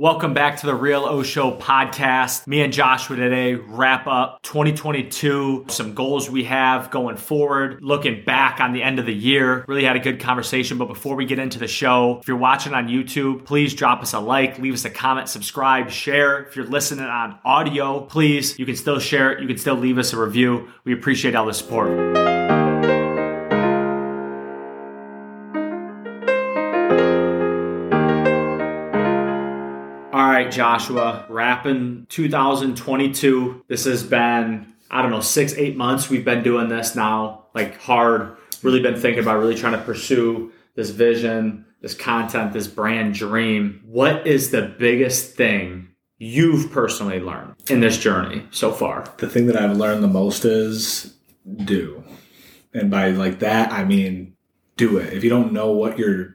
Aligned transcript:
Welcome 0.00 0.32
back 0.32 0.56
to 0.60 0.66
the 0.66 0.74
Real 0.74 1.04
O 1.04 1.22
Show 1.22 1.50
podcast. 1.58 2.46
Me 2.46 2.62
and 2.62 2.72
Joshua 2.72 3.16
today 3.16 3.56
wrap 3.56 4.06
up 4.06 4.40
2022, 4.44 5.66
some 5.68 5.92
goals 5.92 6.30
we 6.30 6.44
have 6.44 6.90
going 6.90 7.18
forward, 7.18 7.82
looking 7.82 8.24
back 8.24 8.60
on 8.60 8.72
the 8.72 8.82
end 8.82 8.98
of 8.98 9.04
the 9.04 9.12
year. 9.12 9.62
Really 9.68 9.84
had 9.84 9.96
a 9.96 9.98
good 9.98 10.18
conversation. 10.18 10.78
But 10.78 10.88
before 10.88 11.16
we 11.16 11.26
get 11.26 11.38
into 11.38 11.58
the 11.58 11.68
show, 11.68 12.18
if 12.20 12.28
you're 12.28 12.38
watching 12.38 12.72
on 12.72 12.88
YouTube, 12.88 13.44
please 13.44 13.74
drop 13.74 14.00
us 14.00 14.14
a 14.14 14.20
like, 14.20 14.58
leave 14.58 14.72
us 14.72 14.86
a 14.86 14.90
comment, 14.90 15.28
subscribe, 15.28 15.90
share. 15.90 16.44
If 16.44 16.56
you're 16.56 16.64
listening 16.64 17.04
on 17.04 17.38
audio, 17.44 18.00
please, 18.00 18.58
you 18.58 18.64
can 18.64 18.76
still 18.76 19.00
share 19.00 19.32
it. 19.32 19.42
You 19.42 19.48
can 19.48 19.58
still 19.58 19.76
leave 19.76 19.98
us 19.98 20.14
a 20.14 20.18
review. 20.18 20.70
We 20.82 20.94
appreciate 20.94 21.34
all 21.34 21.44
the 21.44 21.52
support. 21.52 22.39
Joshua, 30.50 31.26
wrapping 31.28 32.06
2022. 32.08 33.64
This 33.68 33.84
has 33.84 34.02
been, 34.02 34.72
I 34.90 35.02
don't 35.02 35.10
know, 35.10 35.20
six, 35.20 35.54
eight 35.54 35.76
months. 35.76 36.10
We've 36.10 36.24
been 36.24 36.42
doing 36.42 36.68
this 36.68 36.94
now, 36.94 37.46
like 37.54 37.80
hard, 37.80 38.36
really 38.62 38.80
been 38.80 39.00
thinking 39.00 39.22
about 39.22 39.38
really 39.38 39.54
trying 39.54 39.72
to 39.72 39.84
pursue 39.84 40.52
this 40.74 40.90
vision, 40.90 41.64
this 41.80 41.94
content, 41.94 42.52
this 42.52 42.66
brand 42.66 43.14
dream. 43.14 43.82
What 43.84 44.26
is 44.26 44.50
the 44.50 44.62
biggest 44.62 45.34
thing 45.34 45.88
you've 46.18 46.70
personally 46.70 47.20
learned 47.20 47.54
in 47.68 47.80
this 47.80 47.98
journey 47.98 48.46
so 48.50 48.72
far? 48.72 49.12
The 49.18 49.28
thing 49.28 49.46
that 49.46 49.56
I've 49.56 49.76
learned 49.76 50.02
the 50.02 50.08
most 50.08 50.44
is 50.44 51.14
do. 51.64 52.04
And 52.72 52.90
by 52.90 53.10
like 53.10 53.40
that, 53.40 53.72
I 53.72 53.84
mean 53.84 54.36
do 54.76 54.98
it. 54.98 55.12
If 55.12 55.24
you 55.24 55.30
don't 55.30 55.52
know 55.52 55.72
what 55.72 55.98
you're 55.98 56.34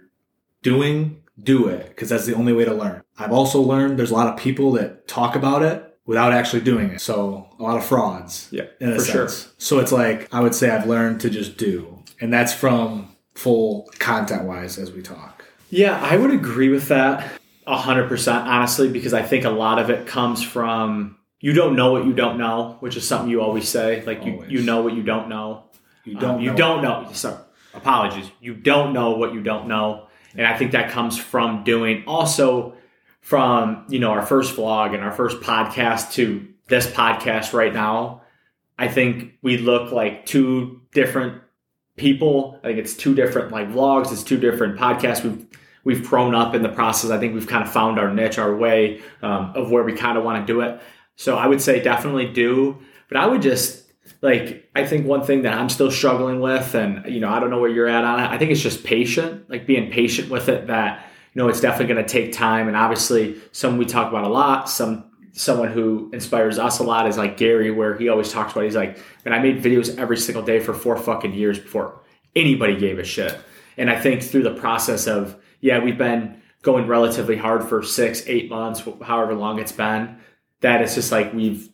doing, 0.61 1.23
do 1.41 1.67
it 1.67 1.89
because 1.89 2.09
that's 2.09 2.25
the 2.25 2.35
only 2.35 2.53
way 2.53 2.65
to 2.65 2.73
learn. 2.73 3.03
I've 3.17 3.31
also 3.31 3.61
learned 3.61 3.99
there's 3.99 4.11
a 4.11 4.15
lot 4.15 4.27
of 4.27 4.39
people 4.39 4.71
that 4.73 5.07
talk 5.07 5.35
about 5.35 5.61
it 5.63 5.97
without 6.05 6.31
actually 6.31 6.61
doing 6.61 6.89
it. 6.91 7.01
So 7.01 7.49
a 7.59 7.63
lot 7.63 7.77
of 7.77 7.85
frauds. 7.85 8.47
Yeah, 8.51 8.65
In 8.79 8.93
for 8.93 8.99
sense. 9.01 9.43
sure. 9.43 9.51
So 9.57 9.79
it's 9.79 9.91
like 9.91 10.33
I 10.33 10.39
would 10.39 10.55
say 10.55 10.69
I've 10.69 10.87
learned 10.87 11.21
to 11.21 11.29
just 11.29 11.57
do, 11.57 12.03
and 12.21 12.33
that's 12.33 12.53
from 12.53 13.15
full 13.33 13.89
content 13.99 14.43
wise 14.43 14.77
as 14.77 14.91
we 14.91 15.01
talk. 15.01 15.45
Yeah, 15.69 15.99
I 16.01 16.15
would 16.17 16.31
agree 16.31 16.69
with 16.69 16.87
that 16.87 17.31
a 17.67 17.77
hundred 17.77 18.07
percent, 18.07 18.47
honestly, 18.47 18.87
because 18.89 19.13
I 19.13 19.23
think 19.23 19.43
a 19.45 19.49
lot 19.49 19.79
of 19.79 19.89
it 19.89 20.07
comes 20.07 20.43
from 20.43 21.17
you 21.39 21.53
don't 21.53 21.75
know 21.75 21.91
what 21.91 22.05
you 22.05 22.13
don't 22.13 22.37
know, 22.37 22.77
which 22.79 22.95
is 22.95 23.07
something 23.07 23.29
you 23.29 23.41
always 23.41 23.67
say. 23.67 24.03
Like 24.05 24.19
always. 24.19 24.49
you, 24.49 24.59
you 24.59 24.65
know 24.65 24.81
what 24.81 24.93
you 24.93 25.03
don't 25.03 25.27
know. 25.27 25.63
You 26.05 26.15
don't. 26.17 26.35
Um, 26.35 26.41
you 26.41 26.51
know. 26.51 26.55
don't 26.57 26.81
know. 26.81 27.09
Sorry, 27.13 27.37
apologies. 27.73 28.31
You 28.39 28.53
don't 28.53 28.93
know 28.93 29.17
what 29.17 29.33
you 29.33 29.41
don't 29.41 29.67
know 29.67 30.07
and 30.37 30.45
I 30.45 30.57
think 30.57 30.71
that 30.71 30.91
comes 30.91 31.17
from 31.17 31.63
doing 31.63 32.03
also 32.07 32.75
from, 33.21 33.85
you 33.89 33.99
know, 33.99 34.11
our 34.11 34.25
first 34.25 34.55
vlog 34.55 34.93
and 34.93 35.03
our 35.03 35.11
first 35.11 35.41
podcast 35.41 36.13
to 36.13 36.47
this 36.67 36.87
podcast 36.87 37.53
right 37.53 37.73
now. 37.73 38.21
I 38.77 38.87
think 38.87 39.33
we 39.41 39.57
look 39.57 39.91
like 39.91 40.25
two 40.25 40.81
different 40.93 41.41
people. 41.95 42.59
I 42.63 42.67
think 42.67 42.79
it's 42.79 42.93
two 42.93 43.15
different 43.15 43.51
like 43.51 43.69
vlogs, 43.69 44.11
it's 44.11 44.23
two 44.23 44.37
different 44.37 44.77
podcasts. 44.77 45.23
We've 45.23 45.45
we've 45.83 46.07
grown 46.07 46.35
up 46.35 46.53
in 46.53 46.63
the 46.63 46.69
process. 46.69 47.11
I 47.11 47.17
think 47.17 47.33
we've 47.33 47.47
kind 47.47 47.63
of 47.63 47.71
found 47.71 47.99
our 47.99 48.13
niche, 48.13 48.37
our 48.37 48.55
way 48.55 49.01
um, 49.21 49.53
of 49.55 49.71
where 49.71 49.83
we 49.83 49.93
kind 49.93 50.17
of 50.17 50.23
want 50.23 50.45
to 50.45 50.53
do 50.53 50.61
it. 50.61 50.81
So 51.15 51.37
I 51.37 51.47
would 51.47 51.61
say 51.61 51.81
definitely 51.81 52.27
do, 52.27 52.77
but 53.07 53.17
I 53.17 53.25
would 53.27 53.41
just 53.41 53.84
like 54.21 54.69
I 54.75 54.85
think 54.85 55.05
one 55.05 55.23
thing 55.23 55.43
that 55.43 55.53
I'm 55.53 55.69
still 55.69 55.91
struggling 55.91 56.39
with, 56.39 56.75
and 56.75 57.05
you 57.11 57.19
know, 57.19 57.29
I 57.29 57.39
don't 57.39 57.49
know 57.49 57.59
where 57.59 57.69
you're 57.69 57.87
at 57.87 58.03
on 58.03 58.19
it. 58.19 58.29
I 58.29 58.37
think 58.37 58.51
it's 58.51 58.61
just 58.61 58.83
patient, 58.83 59.49
like 59.49 59.65
being 59.65 59.91
patient 59.91 60.29
with 60.29 60.49
it. 60.49 60.67
That 60.67 61.05
you 61.33 61.41
know, 61.41 61.49
it's 61.49 61.61
definitely 61.61 61.93
going 61.93 62.05
to 62.05 62.11
take 62.11 62.33
time, 62.33 62.67
and 62.67 62.77
obviously, 62.77 63.41
someone 63.51 63.79
we 63.79 63.85
talk 63.85 64.09
about 64.09 64.23
a 64.23 64.29
lot. 64.29 64.69
Some 64.69 65.11
someone 65.33 65.69
who 65.71 66.09
inspires 66.13 66.57
us 66.57 66.79
a 66.79 66.83
lot 66.83 67.07
is 67.07 67.17
like 67.17 67.37
Gary, 67.37 67.69
where 67.71 67.97
he 67.97 68.07
always 68.09 68.31
talks 68.31 68.53
about. 68.53 68.63
He's 68.63 68.75
like, 68.75 68.97
and 69.25 69.33
I 69.33 69.39
made 69.39 69.61
videos 69.61 69.97
every 69.97 70.17
single 70.17 70.43
day 70.43 70.59
for 70.59 70.73
four 70.73 70.95
fucking 70.97 71.33
years 71.33 71.59
before 71.59 72.01
anybody 72.35 72.77
gave 72.77 72.99
a 72.99 73.03
shit. 73.03 73.37
And 73.77 73.89
I 73.89 73.99
think 73.99 74.23
through 74.23 74.43
the 74.43 74.53
process 74.55 75.07
of 75.07 75.35
yeah, 75.59 75.83
we've 75.83 75.97
been 75.97 76.41
going 76.61 76.87
relatively 76.87 77.35
hard 77.35 77.63
for 77.63 77.83
six, 77.83 78.23
eight 78.27 78.49
months, 78.49 78.81
however 79.03 79.33
long 79.33 79.59
it's 79.59 79.71
been. 79.71 80.17
That 80.61 80.81
it's 80.81 80.95
just 80.95 81.11
like 81.11 81.33
we've 81.33 81.69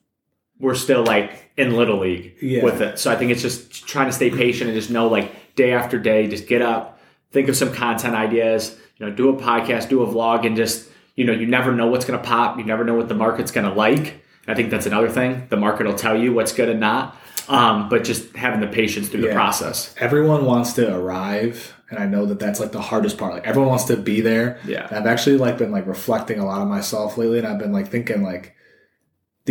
we're 0.62 0.76
still 0.76 1.04
like 1.04 1.52
in 1.58 1.76
little 1.76 2.00
league 2.00 2.36
yeah. 2.42 2.64
with 2.64 2.82
it. 2.82 3.00
So 3.00 3.12
I 3.12 3.16
think 3.16 3.32
it's 3.32 3.42
just 3.42 3.88
trying 3.88 4.08
to 4.08 4.14
stay 4.14 4.30
patient 4.30 4.70
and 4.70 4.80
just 4.80 4.90
know 4.90 5.08
like 5.08 5.56
day 5.56 5.74
after 5.74 6.00
day, 6.00 6.28
just 6.28 6.48
get 6.48 6.62
up, 6.62 7.00
think 7.32 7.50
of 7.50 7.58
some 7.58 7.74
content 7.74 8.16
ideas, 8.16 8.78
you 8.98 9.06
know, 9.06 9.12
do 9.12 9.30
a 9.30 9.34
podcast, 9.34 9.90
do 9.90 10.04
a 10.04 10.08
vlog, 10.08 10.46
and 10.46 10.56
just 10.56 10.90
you 11.16 11.26
know, 11.26 11.34
you 11.34 11.46
never 11.46 11.74
know 11.74 11.88
what's 11.88 12.06
going 12.06 12.20
to 12.20 12.26
pop. 12.26 12.58
You 12.58 12.64
never 12.64 12.84
know 12.84 12.96
what 12.96 13.08
the 13.08 13.16
market's 13.16 13.52
going 13.52 13.68
to 13.68 13.74
like. 13.74 14.24
I 14.48 14.56
think 14.56 14.72
that's 14.72 14.86
another 14.86 15.10
thing. 15.10 15.48
The 15.50 15.58
market 15.58 15.86
will 15.86 15.94
tell 15.94 16.18
you 16.18 16.34
what's 16.34 16.54
good 16.54 16.70
and 16.70 16.80
not. 16.80 17.18
Um, 17.50 17.90
but 17.90 18.04
just 18.04 18.36
having 18.36 18.62
the 18.62 18.68
patience 18.68 19.10
through 19.10 19.22
yeah. 19.22 19.30
the 19.30 19.34
process. 19.34 19.94
Everyone 19.98 20.46
wants 20.46 20.74
to 20.74 20.96
arrive, 20.96 21.76
and 21.90 22.00
I 22.00 22.06
know 22.06 22.26
that 22.28 22.40
that's 22.40 22.60
like 22.60 22.72
the 22.72 22.82
hardest 22.82 23.18
part. 23.18 23.34
Like 23.34 23.46
everyone 23.46 23.70
wants 23.70 23.86
to 23.86 23.98
be 23.98 24.22
there. 24.22 24.60
Yeah. 24.66 24.88
And 24.88 24.98
I've 24.98 25.06
actually 25.06 25.38
like 25.38 25.58
been 25.58 25.72
like 25.72 25.86
reflecting 25.86 26.40
a 26.40 26.46
lot 26.46 26.62
on 26.62 26.70
myself 26.70 27.18
lately, 27.18 27.40
and 27.40 27.48
I've 27.48 27.60
been 27.60 27.74
like 27.74 27.90
thinking 27.90 28.24
like 28.24 28.56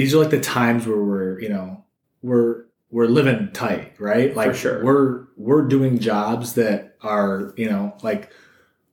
these 0.01 0.15
are 0.15 0.19
like 0.19 0.31
the 0.31 0.41
times 0.41 0.87
where 0.87 0.97
we're 0.97 1.39
you 1.41 1.51
know 1.51 1.85
we're 2.23 2.65
we're 2.91 3.07
living 3.07 3.53
tight 3.53 3.93
right? 3.99 4.35
Like 4.35 4.55
sure. 4.55 4.83
we're 4.83 5.27
we're 5.37 5.69
doing 5.69 5.99
jobs 5.99 6.55
that 6.55 6.97
are 7.03 7.53
you 7.59 7.69
know 7.69 7.95
like 8.03 8.33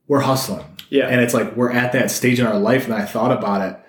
we're 0.09 0.19
hustling. 0.19 0.65
Yeah. 0.89 1.07
And 1.07 1.21
it's 1.21 1.33
like 1.33 1.55
we're 1.55 1.71
at 1.71 1.93
that 1.93 2.11
stage 2.11 2.41
in 2.41 2.45
our 2.45 2.59
life 2.59 2.85
and 2.85 2.93
i 2.93 3.05
thought 3.05 3.31
about 3.31 3.61
it. 3.69 3.79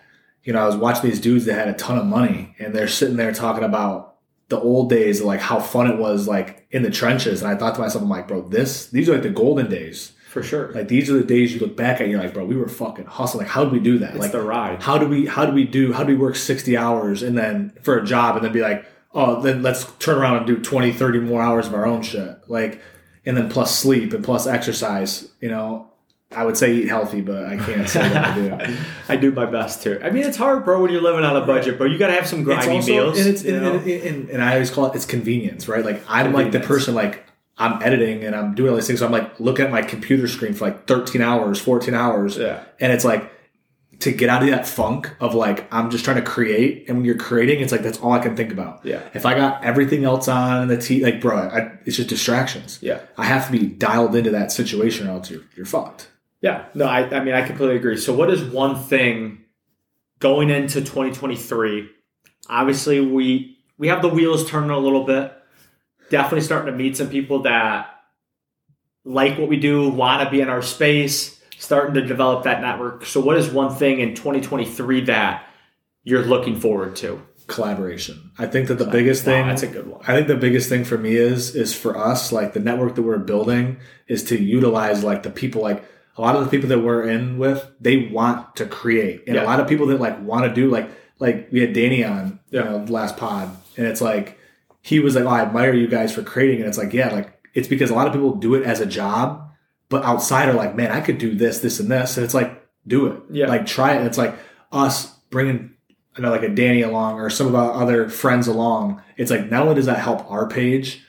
You 0.44 0.52
know 0.52 0.62
i 0.62 0.66
was 0.66 0.76
watching 0.76 1.10
these 1.10 1.20
dudes 1.20 1.44
that 1.46 1.54
had 1.54 1.66
a 1.66 1.74
ton 1.74 1.98
of 1.98 2.06
money 2.06 2.54
and 2.60 2.72
they're 2.72 2.86
sitting 2.86 3.16
there 3.16 3.32
talking 3.32 3.64
about 3.64 4.14
the 4.48 4.60
old 4.60 4.88
days 4.88 5.20
like 5.20 5.40
how 5.40 5.58
fun 5.58 5.90
it 5.90 5.98
was 5.98 6.28
like 6.28 6.68
in 6.70 6.84
the 6.84 6.90
trenches. 6.90 7.42
And 7.42 7.50
i 7.50 7.56
thought 7.56 7.74
to 7.74 7.80
myself 7.80 8.04
i'm 8.04 8.08
like 8.08 8.28
bro 8.28 8.42
this 8.42 8.86
these 8.86 9.08
are 9.08 9.14
like 9.14 9.24
the 9.24 9.30
golden 9.30 9.68
days 9.68 10.12
for 10.28 10.43
sure. 10.43 10.72
Like 10.72 10.89
these 10.89 11.11
are 11.11 11.15
the 11.15 11.25
days 11.25 11.55
you 11.55 11.61
look 11.61 11.77
back 11.77 11.97
at, 11.97 12.03
and 12.03 12.11
you're 12.11 12.22
like, 12.22 12.34
bro, 12.34 12.44
we 12.44 12.56
were 12.56 12.69
fucking 12.69 13.06
hustling. 13.06 13.47
Like, 13.47 13.53
how 13.53 13.65
did 13.65 13.72
we 13.72 13.81
do 13.81 13.99
that? 13.99 14.11
It's 14.11 14.21
like 14.21 14.33
the 14.33 14.43
ride. 14.43 14.83
How 14.83 14.99
do 14.99 15.09
we? 15.09 15.27
How 15.27 15.47
do 15.47 15.53
we 15.53 15.65
do? 15.65 15.93
How 15.93 16.05
do 16.05 16.12
we 16.12 16.19
work 16.19 16.37
sixty 16.37 16.77
hours 16.77 17.22
and 17.22 17.37
then 17.37 17.72
for 17.83 17.99
a 17.99 18.05
job, 18.05 18.37
and 18.37 18.44
then 18.44 18.53
be 18.53 18.61
like, 18.61 18.87
oh, 19.15 19.41
then 19.41 19.62
let's 19.62 19.84
turn 19.99 20.19
around 20.19 20.37
and 20.39 20.47
do 20.47 20.59
20, 20.59 20.93
30 20.93 21.21
more 21.21 21.43
hours 21.43 21.66
of 21.66 21.75
our 21.75 21.87
own 21.87 22.03
shit. 22.03 22.39
Like, 22.47 22.81
and 23.27 23.37
then 23.37 23.49
plus 23.49 23.77
sleep 23.77 24.12
and 24.12 24.25
plus 24.25 24.47
exercise. 24.47 25.28
You 25.41 25.49
know, 25.49 25.91
I 26.31 26.45
would 26.45 26.56
say 26.56 26.75
eat 26.75 26.89
healthy, 26.89 27.21
but 27.21 27.47
I 27.47 27.56
can't 27.56 27.89
say 27.89 28.00
that 28.00 28.25
I 28.27 28.34
do. 28.34 28.77
I 29.09 29.16
do 29.16 29.33
my 29.33 29.47
best 29.47 29.83
too. 29.83 30.00
I 30.03 30.10
mean, 30.10 30.25
it's 30.25 30.37
hard, 30.37 30.65
bro, 30.65 30.83
when 30.83 30.93
you're 30.93 31.03
living 31.03 31.25
on 31.25 31.37
a 31.37 31.47
budget, 31.47 31.78
bro. 31.78 31.87
You 31.87 31.99
got 31.99 32.09
to 32.09 32.15
have 32.15 32.27
some 32.27 32.43
grimy 32.43 32.77
also, 32.77 32.91
meals. 32.91 33.19
And, 33.19 33.28
it's, 33.28 33.45
and, 33.45 33.65
and, 33.65 34.31
and, 34.31 34.43
I 34.43 34.55
always 34.55 34.71
call 34.71 34.87
it 34.87 34.95
it's 34.95 35.06
convenience, 35.06 35.69
right? 35.69 35.84
Like 35.84 36.03
I'm 36.09 36.33
like 36.33 36.53
the 36.53 36.60
person 36.60 36.95
like 36.95 37.25
I'm 37.58 37.82
editing 37.82 38.24
and 38.24 38.36
I'm 38.36 38.54
doing 38.54 38.70
all 38.70 38.76
these 38.76 38.86
things. 38.86 39.00
So 39.00 39.06
I'm 39.06 39.12
like 39.12 39.41
looking 39.41 39.64
at 39.64 39.70
my 39.70 39.82
computer 39.82 40.28
screen 40.28 40.54
for 40.54 40.66
like 40.66 40.86
13 40.86 41.20
hours, 41.20 41.60
14 41.60 41.92
hours. 41.92 42.36
Yeah. 42.36 42.64
And 42.78 42.92
it's 42.92 43.04
like 43.04 43.32
to 44.00 44.12
get 44.12 44.28
out 44.28 44.42
of 44.44 44.50
that 44.50 44.66
funk 44.66 45.10
of 45.19 45.34
like, 45.34 45.72
I'm 45.74 45.91
just 45.91 46.04
trying 46.04 46.18
to 46.18 46.22
create. 46.22 46.88
And 46.88 46.98
when 46.98 47.04
you're 47.04 47.16
creating, 47.16 47.60
it's 47.60 47.72
like, 47.72 47.82
that's 47.82 47.98
all 47.98 48.12
I 48.12 48.20
can 48.20 48.36
think 48.36 48.52
about. 48.52 48.84
Yeah. 48.84 49.02
If 49.12 49.26
I 49.26 49.34
got 49.34 49.64
everything 49.64 50.04
else 50.04 50.28
on 50.28 50.62
and 50.62 50.70
the 50.70 50.78
T, 50.78 51.02
like, 51.02 51.20
bro, 51.20 51.36
I, 51.36 51.72
it's 51.84 51.97
just 51.97 52.08
distractions. 52.08 52.78
Yeah. 52.80 53.00
I 53.16 53.24
have 53.24 53.47
to 53.47 53.52
be 53.52 53.66
dialed 53.66 54.14
into 54.14 54.30
that 54.30 54.52
situation 54.52 55.08
or 55.08 55.10
else 55.10 55.28
you're, 55.28 55.42
you're 55.56 55.66
fucked. 55.66 56.08
Yeah. 56.41 56.66
No, 56.74 56.84
I, 56.86 57.10
I 57.10 57.24
mean, 57.24 57.34
I 57.34 57.44
completely 57.44 57.74
agree. 57.74 57.97
So 57.97 58.14
what 58.14 58.30
is 58.30 58.44
one 58.44 58.76
thing 58.76 59.44
going 60.20 60.50
into 60.50 60.80
2023? 60.80 61.91
Obviously 62.48 63.00
we, 63.00 63.58
we 63.78 63.88
have 63.88 64.00
the 64.00 64.08
wheels 64.08 64.48
turning 64.48 64.70
a 64.70 64.78
little 64.78 65.04
bit 65.04 65.32
definitely 66.10 66.42
starting 66.42 66.72
to 66.72 66.76
meet 66.76 66.96
some 66.96 67.08
people 67.08 67.42
that 67.42 67.94
like 69.04 69.38
what 69.38 69.48
we 69.48 69.56
do, 69.56 69.88
want 69.88 70.22
to 70.22 70.30
be 70.30 70.41
in 70.41 70.48
our 70.48 70.62
space, 70.62 71.41
starting 71.58 71.94
to 71.94 72.02
develop 72.04 72.44
that 72.44 72.60
network. 72.60 73.06
So, 73.06 73.20
what 73.20 73.36
is 73.36 73.50
one 73.50 73.74
thing 73.74 74.00
in 74.00 74.14
2023 74.14 75.02
that 75.02 75.47
you're 76.04 76.24
looking 76.24 76.60
forward 76.60 76.97
to? 76.97 77.22
Collaboration. 77.47 78.30
I 78.38 78.47
think 78.47 78.68
that 78.68 78.74
the 78.74 78.86
biggest 78.86 79.24
thing 79.24 79.42
wow, 79.42 79.48
that's 79.48 79.62
a 79.62 79.68
good 79.68 79.86
one. 79.86 80.03
I 80.03 80.15
think 80.15 80.28
the 80.28 80.36
biggest 80.36 80.68
thing 80.68 80.84
for 80.84 80.98
me 80.98 81.15
is 81.15 81.56
is 81.56 81.74
for 81.74 81.97
us, 81.97 82.30
like 82.30 82.53
the 82.53 82.60
network 82.60 82.94
that 82.97 83.03
we're 83.03 83.18
building, 83.18 83.78
is 84.06 84.22
to 84.24 84.38
utilize 84.38 85.03
like 85.03 85.22
the 85.22 85.30
people 85.30 85.62
like 85.62 85.83
a 86.18 86.21
lot 86.21 86.36
of 86.36 86.44
the 86.44 86.50
people 86.50 86.68
that 86.68 86.80
we're 86.80 87.09
in 87.09 87.38
with, 87.38 87.71
they 87.80 88.09
want 88.09 88.56
to 88.56 88.66
create. 88.66 89.22
And 89.27 89.36
yeah. 89.36 89.44
a 89.44 89.47
lot 89.47 89.60
of 89.60 89.68
people 89.68 89.86
that 89.86 90.00
like 90.00 90.21
want 90.21 90.44
to 90.44 90.53
do 90.53 90.68
like 90.71 90.91
like 91.18 91.48
we 91.50 91.60
had 91.60 91.72
Danny 91.72 92.04
on, 92.04 92.38
yeah. 92.50 92.65
you 92.65 92.71
know, 92.71 92.84
last 92.92 93.16
pod, 93.16 93.56
and 93.78 93.86
it's 93.86 94.03
like 94.03 94.37
he 94.88 95.00
was 95.00 95.14
like, 95.14 95.24
"Oh, 95.24 95.28
I 95.28 95.42
admire 95.42 95.74
you 95.74 95.86
guys 95.86 96.14
for 96.14 96.22
creating." 96.22 96.60
And 96.60 96.68
it's 96.68 96.78
like, 96.78 96.94
yeah, 96.94 97.12
like 97.12 97.38
it's 97.54 97.68
because 97.68 97.90
a 97.90 97.94
lot 97.94 98.06
of 98.06 98.12
people 98.14 98.34
do 98.34 98.54
it 98.54 98.64
as 98.64 98.80
a 98.80 98.86
job, 98.86 99.50
but 99.90 100.02
outside 100.02 100.48
are 100.48 100.54
like, 100.54 100.74
"Man, 100.74 100.90
I 100.90 101.02
could 101.02 101.18
do 101.18 101.34
this, 101.34 101.58
this, 101.58 101.78
and 101.78 101.90
this," 101.90 102.16
and 102.16 102.24
it's 102.24 102.34
like, 102.34 102.66
do 102.86 103.06
it, 103.06 103.22
yeah, 103.30 103.48
like 103.48 103.66
try 103.66 103.92
it. 103.92 103.98
And 103.98 104.06
it's 104.06 104.16
like 104.16 104.34
us 104.72 105.14
bringing 105.30 105.74
you 106.16 106.22
know, 106.22 106.30
like 106.30 106.42
a 106.42 106.48
Danny 106.48 106.82
along 106.82 107.20
or 107.20 107.30
some 107.30 107.46
of 107.46 107.54
our 107.54 107.72
other 107.72 108.08
friends 108.08 108.48
along. 108.48 109.02
It's 109.16 109.30
like 109.30 109.50
not 109.50 109.62
only 109.62 109.74
does 109.76 109.86
that 109.86 110.00
help 110.00 110.28
our 110.30 110.48
page, 110.48 111.04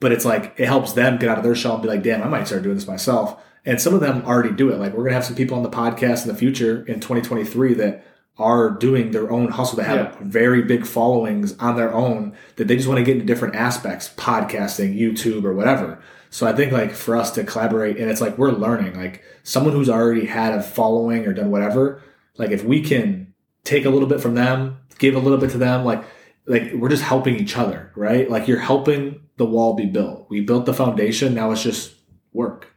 but 0.00 0.10
it's 0.10 0.24
like 0.24 0.54
it 0.56 0.66
helps 0.66 0.94
them 0.94 1.18
get 1.18 1.28
out 1.28 1.38
of 1.38 1.44
their 1.44 1.54
shell 1.54 1.74
and 1.74 1.82
be 1.82 1.88
like, 1.88 2.02
"Damn, 2.02 2.22
I 2.22 2.28
might 2.28 2.46
start 2.46 2.62
doing 2.62 2.76
this 2.76 2.86
myself." 2.86 3.40
And 3.64 3.80
some 3.80 3.94
of 3.94 4.00
them 4.00 4.22
already 4.24 4.52
do 4.52 4.70
it. 4.70 4.78
Like 4.78 4.94
we're 4.94 5.04
gonna 5.04 5.14
have 5.14 5.24
some 5.24 5.36
people 5.36 5.56
on 5.56 5.62
the 5.62 5.70
podcast 5.70 6.22
in 6.22 6.28
the 6.28 6.38
future 6.38 6.84
in 6.86 7.00
2023 7.00 7.74
that 7.74 8.04
are 8.38 8.70
doing 8.70 9.10
their 9.10 9.30
own 9.30 9.48
hustle 9.48 9.76
that 9.76 9.84
have 9.84 9.98
yeah. 9.98 10.16
very 10.20 10.62
big 10.62 10.86
followings 10.86 11.58
on 11.58 11.76
their 11.76 11.92
own 11.92 12.36
that 12.56 12.68
they 12.68 12.76
just 12.76 12.88
want 12.88 12.98
to 12.98 13.04
get 13.04 13.14
into 13.14 13.26
different 13.26 13.56
aspects, 13.56 14.08
podcasting, 14.16 14.96
YouTube, 14.96 15.44
or 15.44 15.52
whatever. 15.52 16.00
So 16.30 16.46
I 16.46 16.52
think 16.52 16.72
like 16.72 16.92
for 16.92 17.16
us 17.16 17.30
to 17.32 17.44
collaborate 17.44 17.96
and 17.96 18.10
it's 18.10 18.20
like 18.20 18.38
we're 18.38 18.52
learning, 18.52 18.96
like 18.96 19.24
someone 19.42 19.72
who's 19.72 19.90
already 19.90 20.26
had 20.26 20.54
a 20.54 20.62
following 20.62 21.26
or 21.26 21.32
done 21.32 21.50
whatever, 21.50 22.02
like 22.36 22.50
if 22.50 22.62
we 22.62 22.80
can 22.80 23.34
take 23.64 23.84
a 23.84 23.90
little 23.90 24.08
bit 24.08 24.20
from 24.20 24.34
them, 24.34 24.78
give 24.98 25.16
a 25.16 25.20
little 25.20 25.38
bit 25.38 25.50
to 25.50 25.58
them, 25.58 25.84
like 25.84 26.04
like 26.46 26.72
we're 26.74 26.88
just 26.88 27.02
helping 27.02 27.36
each 27.36 27.56
other, 27.56 27.92
right? 27.96 28.30
Like 28.30 28.46
you're 28.46 28.58
helping 28.58 29.20
the 29.36 29.46
wall 29.46 29.74
be 29.74 29.86
built. 29.86 30.26
We 30.30 30.40
built 30.42 30.66
the 30.66 30.74
foundation, 30.74 31.34
now 31.34 31.50
it's 31.50 31.62
just 31.62 31.94
work. 32.32 32.68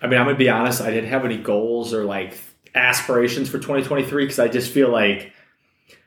I 0.00 0.06
mean, 0.06 0.18
I'm 0.18 0.26
gonna 0.26 0.38
be 0.38 0.48
honest, 0.48 0.80
I 0.80 0.90
didn't 0.90 1.10
have 1.10 1.24
any 1.24 1.36
goals 1.36 1.92
or 1.92 2.04
like 2.04 2.38
aspirations 2.74 3.48
for 3.48 3.58
2023 3.58 4.24
because 4.24 4.38
I 4.38 4.48
just 4.48 4.72
feel 4.72 4.90
like 4.90 5.32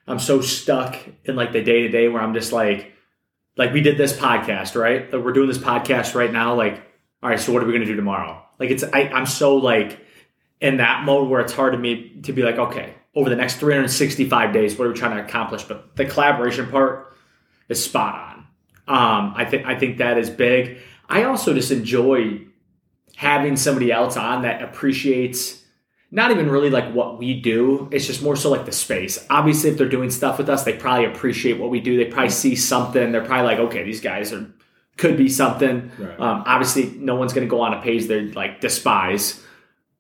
I'm 0.08 0.20
so 0.20 0.42
stuck 0.42 0.98
in 1.26 1.36
like 1.36 1.52
the 1.54 1.64
day 1.64 1.84
to 1.84 1.90
day 1.90 2.08
where 2.08 2.22
I'm 2.22 2.34
just 2.34 2.52
like, 2.52 2.94
like 3.58 3.74
we 3.74 3.82
did 3.82 3.98
this 3.98 4.14
podcast, 4.14 4.80
right? 4.80 5.12
Like 5.12 5.24
we're 5.24 5.34
doing 5.34 5.48
this 5.48 5.58
podcast 5.58 6.16
right 6.16 6.32
now. 6.32 6.56
Like, 6.56 6.84
all 7.22 7.30
right, 7.30 7.40
so 7.40 7.54
what 7.54 7.64
are 7.64 7.66
we 7.66 7.78
to 7.78 7.86
do 7.86 7.96
tomorrow? 7.96 8.44
Like 8.60 8.70
it's, 8.70 8.84
I, 8.84 9.04
I'm 9.10 9.26
so 9.26 9.58
like 9.58 10.00
in 10.60 10.78
that 10.78 11.04
mode 11.04 11.30
where 11.30 11.42
it's 11.42 11.54
hard 11.54 11.74
to 11.74 11.80
me 11.80 12.20
to 12.24 12.34
be 12.34 12.42
like, 12.42 12.58
okay, 12.58 12.94
over 13.16 13.30
the 13.30 13.36
next 13.36 13.56
365 13.56 14.54
days, 14.54 14.78
what 14.78 14.86
are 14.86 14.92
we 14.92 14.96
trying 14.96 15.18
to 15.18 15.24
accomplish? 15.24 15.64
But 15.64 15.96
the 15.96 16.06
collaboration 16.06 16.70
part 16.70 17.16
is 17.70 17.84
spot 17.84 18.16
on. 18.16 18.34
Um, 18.86 19.34
I 19.36 19.46
think, 19.46 19.66
I 19.66 19.78
think 19.78 20.00
that 20.00 20.18
is 20.18 20.30
big. 20.30 20.80
I 21.08 21.24
also 21.24 21.54
just 21.54 21.72
enjoy 21.72 22.42
having 23.16 23.56
somebody 23.56 23.92
else 23.92 24.18
on 24.18 24.42
that 24.42 24.62
appreciates 24.62 25.63
not 26.14 26.30
even 26.30 26.48
really 26.48 26.70
like 26.70 26.94
what 26.94 27.18
we 27.18 27.42
do. 27.42 27.90
It's 27.92 28.06
just 28.06 28.22
more 28.22 28.36
so 28.36 28.52
like 28.52 28.68
the 28.68 28.72
space. 28.72 29.26
Obviously, 29.32 29.72
if 29.72 29.80
they're 29.80 29.90
doing 29.90 30.12
stuff 30.12 30.38
with 30.38 30.48
us, 30.48 30.64
they 30.64 30.74
probably 30.74 31.06
appreciate 31.06 31.60
what 31.60 31.72
we 31.72 31.80
do. 31.80 31.98
They 31.98 32.06
probably 32.06 32.30
see 32.30 32.56
something. 32.56 33.12
They're 33.12 33.26
probably 33.26 33.48
like, 33.48 33.58
okay, 33.58 33.84
these 33.84 34.00
guys 34.00 34.32
are 34.32 34.48
could 34.96 35.18
be 35.18 35.28
something. 35.28 35.92
Right. 35.98 36.20
Um, 36.20 36.44
obviously, 36.46 36.92
no 37.00 37.16
one's 37.16 37.34
going 37.34 37.48
to 37.48 37.50
go 37.50 37.62
on 37.62 37.74
a 37.74 37.82
page 37.82 38.06
they 38.06 38.26
like 38.26 38.62
despise. 38.62 39.42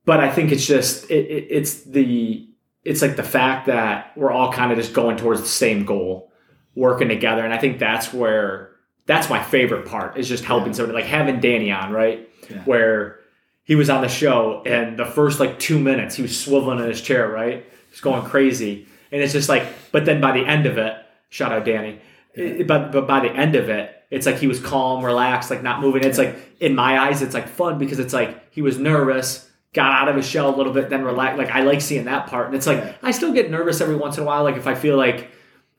But 0.05 0.19
I 0.19 0.29
think 0.29 0.51
it's 0.51 0.67
just 0.67 1.09
it, 1.09 1.25
it, 1.25 1.47
it's 1.49 1.81
the 1.81 2.47
it's 2.83 3.01
like 3.01 3.15
the 3.15 3.23
fact 3.23 3.65
that 3.65 4.15
we're 4.15 4.31
all 4.31 4.53
kind 4.53 4.71
of 4.71 4.77
just 4.77 4.93
going 4.93 5.17
towards 5.17 5.41
the 5.41 5.47
same 5.47 5.83
goal, 5.83 6.31
working 6.75 7.07
together, 7.09 7.43
and 7.43 7.51
I 7.51 7.57
think 7.57 7.79
that's 7.79 8.13
where 8.13 8.75
that's 9.07 9.31
my 9.31 9.41
favorite 9.41 9.87
part 9.87 10.15
is 10.19 10.29
just 10.29 10.45
helping 10.45 10.67
yeah. 10.67 10.73
somebody 10.73 11.01
like 11.01 11.09
having 11.09 11.39
Danny 11.39 11.71
on 11.71 11.91
right 11.91 12.29
yeah. 12.49 12.61
where 12.65 13.19
he 13.63 13.75
was 13.75 13.89
on 13.89 14.01
the 14.01 14.09
show, 14.09 14.61
and 14.65 14.97
the 14.97 15.05
first 15.05 15.39
like 15.39 15.59
two 15.59 15.79
minutes, 15.79 16.15
he 16.15 16.21
was 16.21 16.31
swiveling 16.31 16.81
in 16.81 16.89
his 16.89 17.01
chair, 17.01 17.27
right? 17.29 17.65
He's 17.89 18.01
going 18.01 18.23
crazy, 18.23 18.87
and 19.11 19.21
it's 19.21 19.33
just 19.33 19.49
like, 19.49 19.65
but 19.91 20.05
then 20.05 20.19
by 20.19 20.31
the 20.31 20.45
end 20.45 20.65
of 20.65 20.77
it, 20.77 20.95
shout 21.29 21.51
out 21.51 21.65
Danny. 21.65 21.99
It, 22.33 22.67
but 22.67 22.91
but 22.91 23.07
by 23.07 23.21
the 23.21 23.31
end 23.31 23.55
of 23.55 23.69
it, 23.69 24.03
it's 24.09 24.25
like 24.25 24.37
he 24.37 24.47
was 24.47 24.59
calm, 24.59 25.03
relaxed, 25.03 25.49
like 25.49 25.63
not 25.63 25.81
moving. 25.81 26.03
It's 26.03 26.17
like 26.17 26.35
in 26.59 26.75
my 26.75 26.99
eyes, 26.99 27.21
it's 27.21 27.33
like 27.33 27.47
fun 27.47 27.77
because 27.77 27.99
it's 27.99 28.13
like 28.13 28.51
he 28.51 28.61
was 28.61 28.77
nervous, 28.77 29.49
got 29.73 29.91
out 29.91 30.09
of 30.09 30.15
his 30.15 30.27
shell 30.27 30.53
a 30.53 30.55
little 30.55 30.73
bit, 30.73 30.89
then 30.89 31.03
relaxed. 31.03 31.37
Like 31.37 31.51
I 31.51 31.61
like 31.61 31.81
seeing 31.81 32.05
that 32.05 32.27
part, 32.27 32.47
and 32.47 32.55
it's 32.55 32.67
like 32.67 32.95
I 33.01 33.11
still 33.11 33.33
get 33.33 33.49
nervous 33.49 33.81
every 33.81 33.95
once 33.95 34.17
in 34.17 34.23
a 34.23 34.25
while. 34.25 34.43
Like 34.43 34.57
if 34.57 34.67
I 34.67 34.75
feel 34.75 34.97
like 34.97 35.31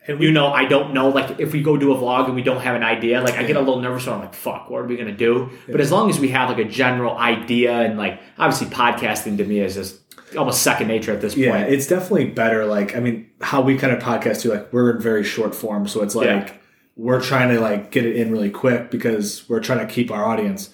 and 0.07 0.21
you 0.21 0.31
know, 0.31 0.47
I 0.47 0.65
don't 0.65 0.93
know. 0.93 1.09
Like, 1.09 1.39
if 1.39 1.51
we 1.51 1.63
go 1.63 1.77
do 1.77 1.91
a 1.91 1.97
vlog 1.97 2.25
and 2.25 2.35
we 2.35 2.43
don't 2.43 2.61
have 2.61 2.75
an 2.75 2.83
idea, 2.83 3.21
like, 3.21 3.35
I 3.35 3.43
get 3.43 3.55
a 3.55 3.59
little 3.59 3.81
nervous. 3.81 4.07
I'm 4.07 4.19
like, 4.19 4.35
"Fuck, 4.35 4.69
what 4.69 4.81
are 4.81 4.85
we 4.85 4.97
gonna 4.97 5.11
do?" 5.11 5.49
But 5.67 5.81
as 5.81 5.91
long 5.91 6.09
as 6.09 6.19
we 6.19 6.29
have 6.29 6.49
like 6.49 6.59
a 6.59 6.69
general 6.69 7.17
idea, 7.17 7.73
and 7.73 7.97
like, 7.97 8.19
obviously, 8.37 8.67
podcasting 8.67 9.37
to 9.37 9.45
me 9.45 9.59
is 9.59 9.75
just 9.75 9.99
almost 10.37 10.61
second 10.61 10.87
nature 10.87 11.11
at 11.11 11.21
this 11.21 11.33
point. 11.33 11.45
Yeah, 11.45 11.59
it's 11.61 11.87
definitely 11.87 12.25
better. 12.25 12.65
Like, 12.65 12.95
I 12.95 12.99
mean, 12.99 13.29
how 13.41 13.61
we 13.61 13.77
kind 13.77 13.93
of 13.93 14.01
podcast 14.01 14.41
too. 14.41 14.51
Like, 14.51 14.71
we're 14.71 14.95
in 14.95 15.01
very 15.01 15.23
short 15.23 15.55
form, 15.55 15.87
so 15.87 16.03
it's 16.03 16.15
like 16.15 16.27
yeah. 16.27 16.53
we're 16.95 17.21
trying 17.21 17.49
to 17.49 17.59
like 17.59 17.91
get 17.91 18.05
it 18.05 18.15
in 18.15 18.31
really 18.31 18.51
quick 18.51 18.91
because 18.91 19.47
we're 19.49 19.61
trying 19.61 19.85
to 19.85 19.91
keep 19.91 20.11
our 20.11 20.25
audience. 20.25 20.69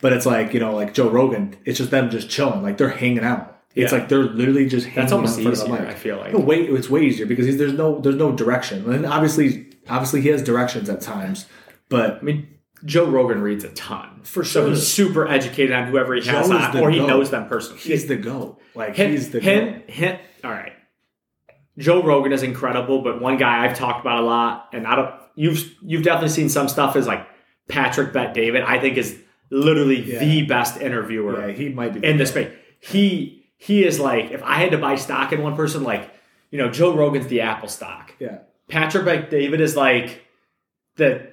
But 0.00 0.12
it's 0.12 0.26
like 0.26 0.54
you 0.54 0.60
know, 0.60 0.74
like 0.74 0.94
Joe 0.94 1.08
Rogan, 1.08 1.56
it's 1.64 1.78
just 1.78 1.90
them 1.90 2.08
just 2.08 2.30
chilling, 2.30 2.62
like 2.62 2.76
they're 2.76 2.90
hanging 2.90 3.24
out 3.24 3.55
it's 3.76 3.92
yeah. 3.92 3.98
like 3.98 4.08
they're 4.08 4.24
literally 4.24 4.66
just 4.66 4.88
that's 4.94 5.12
almost 5.12 5.38
easier. 5.38 5.86
I 5.86 5.94
feel 5.94 6.16
like 6.16 6.32
no, 6.32 6.38
way 6.38 6.62
it's 6.62 6.88
way 6.88 7.02
easier 7.02 7.26
because 7.26 7.56
there's 7.58 7.74
no 7.74 8.00
there's 8.00 8.16
no 8.16 8.32
direction, 8.32 8.90
and 8.90 9.04
obviously 9.04 9.66
obviously 9.88 10.22
he 10.22 10.28
has 10.28 10.42
directions 10.42 10.88
at 10.88 11.02
times, 11.02 11.44
but 11.90 12.18
I 12.18 12.22
mean 12.22 12.48
Joe 12.86 13.06
Rogan 13.06 13.42
reads 13.42 13.64
a 13.64 13.68
ton 13.70 14.22
for 14.22 14.44
sure. 14.44 14.64
So 14.64 14.70
he's 14.70 14.86
super 14.86 15.28
educated 15.28 15.72
on 15.72 15.88
whoever 15.88 16.14
he 16.14 16.26
has 16.26 16.50
on, 16.50 16.78
or 16.78 16.90
he 16.90 17.04
knows 17.04 17.30
them 17.30 17.48
personally. 17.48 17.80
He's 17.80 18.06
the 18.06 18.16
go. 18.16 18.58
Like 18.74 18.96
him, 18.96 19.10
he's 19.10 19.30
the 19.30 19.40
him, 19.40 19.82
go. 19.86 19.92
Him, 19.92 20.18
all 20.42 20.50
right. 20.50 20.72
Joe 21.78 22.02
Rogan 22.02 22.32
is 22.32 22.42
incredible, 22.42 23.02
but 23.02 23.20
one 23.20 23.36
guy 23.36 23.64
I've 23.64 23.76
talked 23.76 24.00
about 24.00 24.22
a 24.22 24.26
lot, 24.26 24.70
and 24.72 24.86
I 24.86 24.96
don't. 24.96 25.14
You've 25.34 25.74
you've 25.82 26.02
definitely 26.02 26.30
seen 26.30 26.48
some 26.48 26.68
stuff 26.68 26.96
is 26.96 27.06
like 27.06 27.26
Patrick 27.68 28.14
Bet 28.14 28.32
David. 28.32 28.62
I 28.62 28.78
think 28.78 28.96
is 28.96 29.18
literally 29.50 30.00
yeah. 30.00 30.20
the 30.20 30.46
best 30.46 30.80
interviewer. 30.80 31.48
Yeah, 31.48 31.54
he 31.54 31.68
might 31.68 31.92
be 31.92 32.06
in 32.06 32.16
the 32.16 32.24
space. 32.24 32.50
He 32.80 33.45
he 33.56 33.84
is 33.84 33.98
like, 33.98 34.30
if 34.30 34.42
I 34.42 34.56
had 34.56 34.72
to 34.72 34.78
buy 34.78 34.96
stock 34.96 35.32
in 35.32 35.42
one 35.42 35.56
person, 35.56 35.82
like, 35.82 36.10
you 36.50 36.58
know, 36.58 36.70
Joe 36.70 36.94
Rogan's 36.94 37.26
the 37.26 37.40
Apple 37.40 37.68
stock. 37.68 38.14
Yeah. 38.18 38.38
Patrick 38.68 39.30
David 39.30 39.60
is 39.60 39.76
like 39.76 40.24
the 40.96 41.30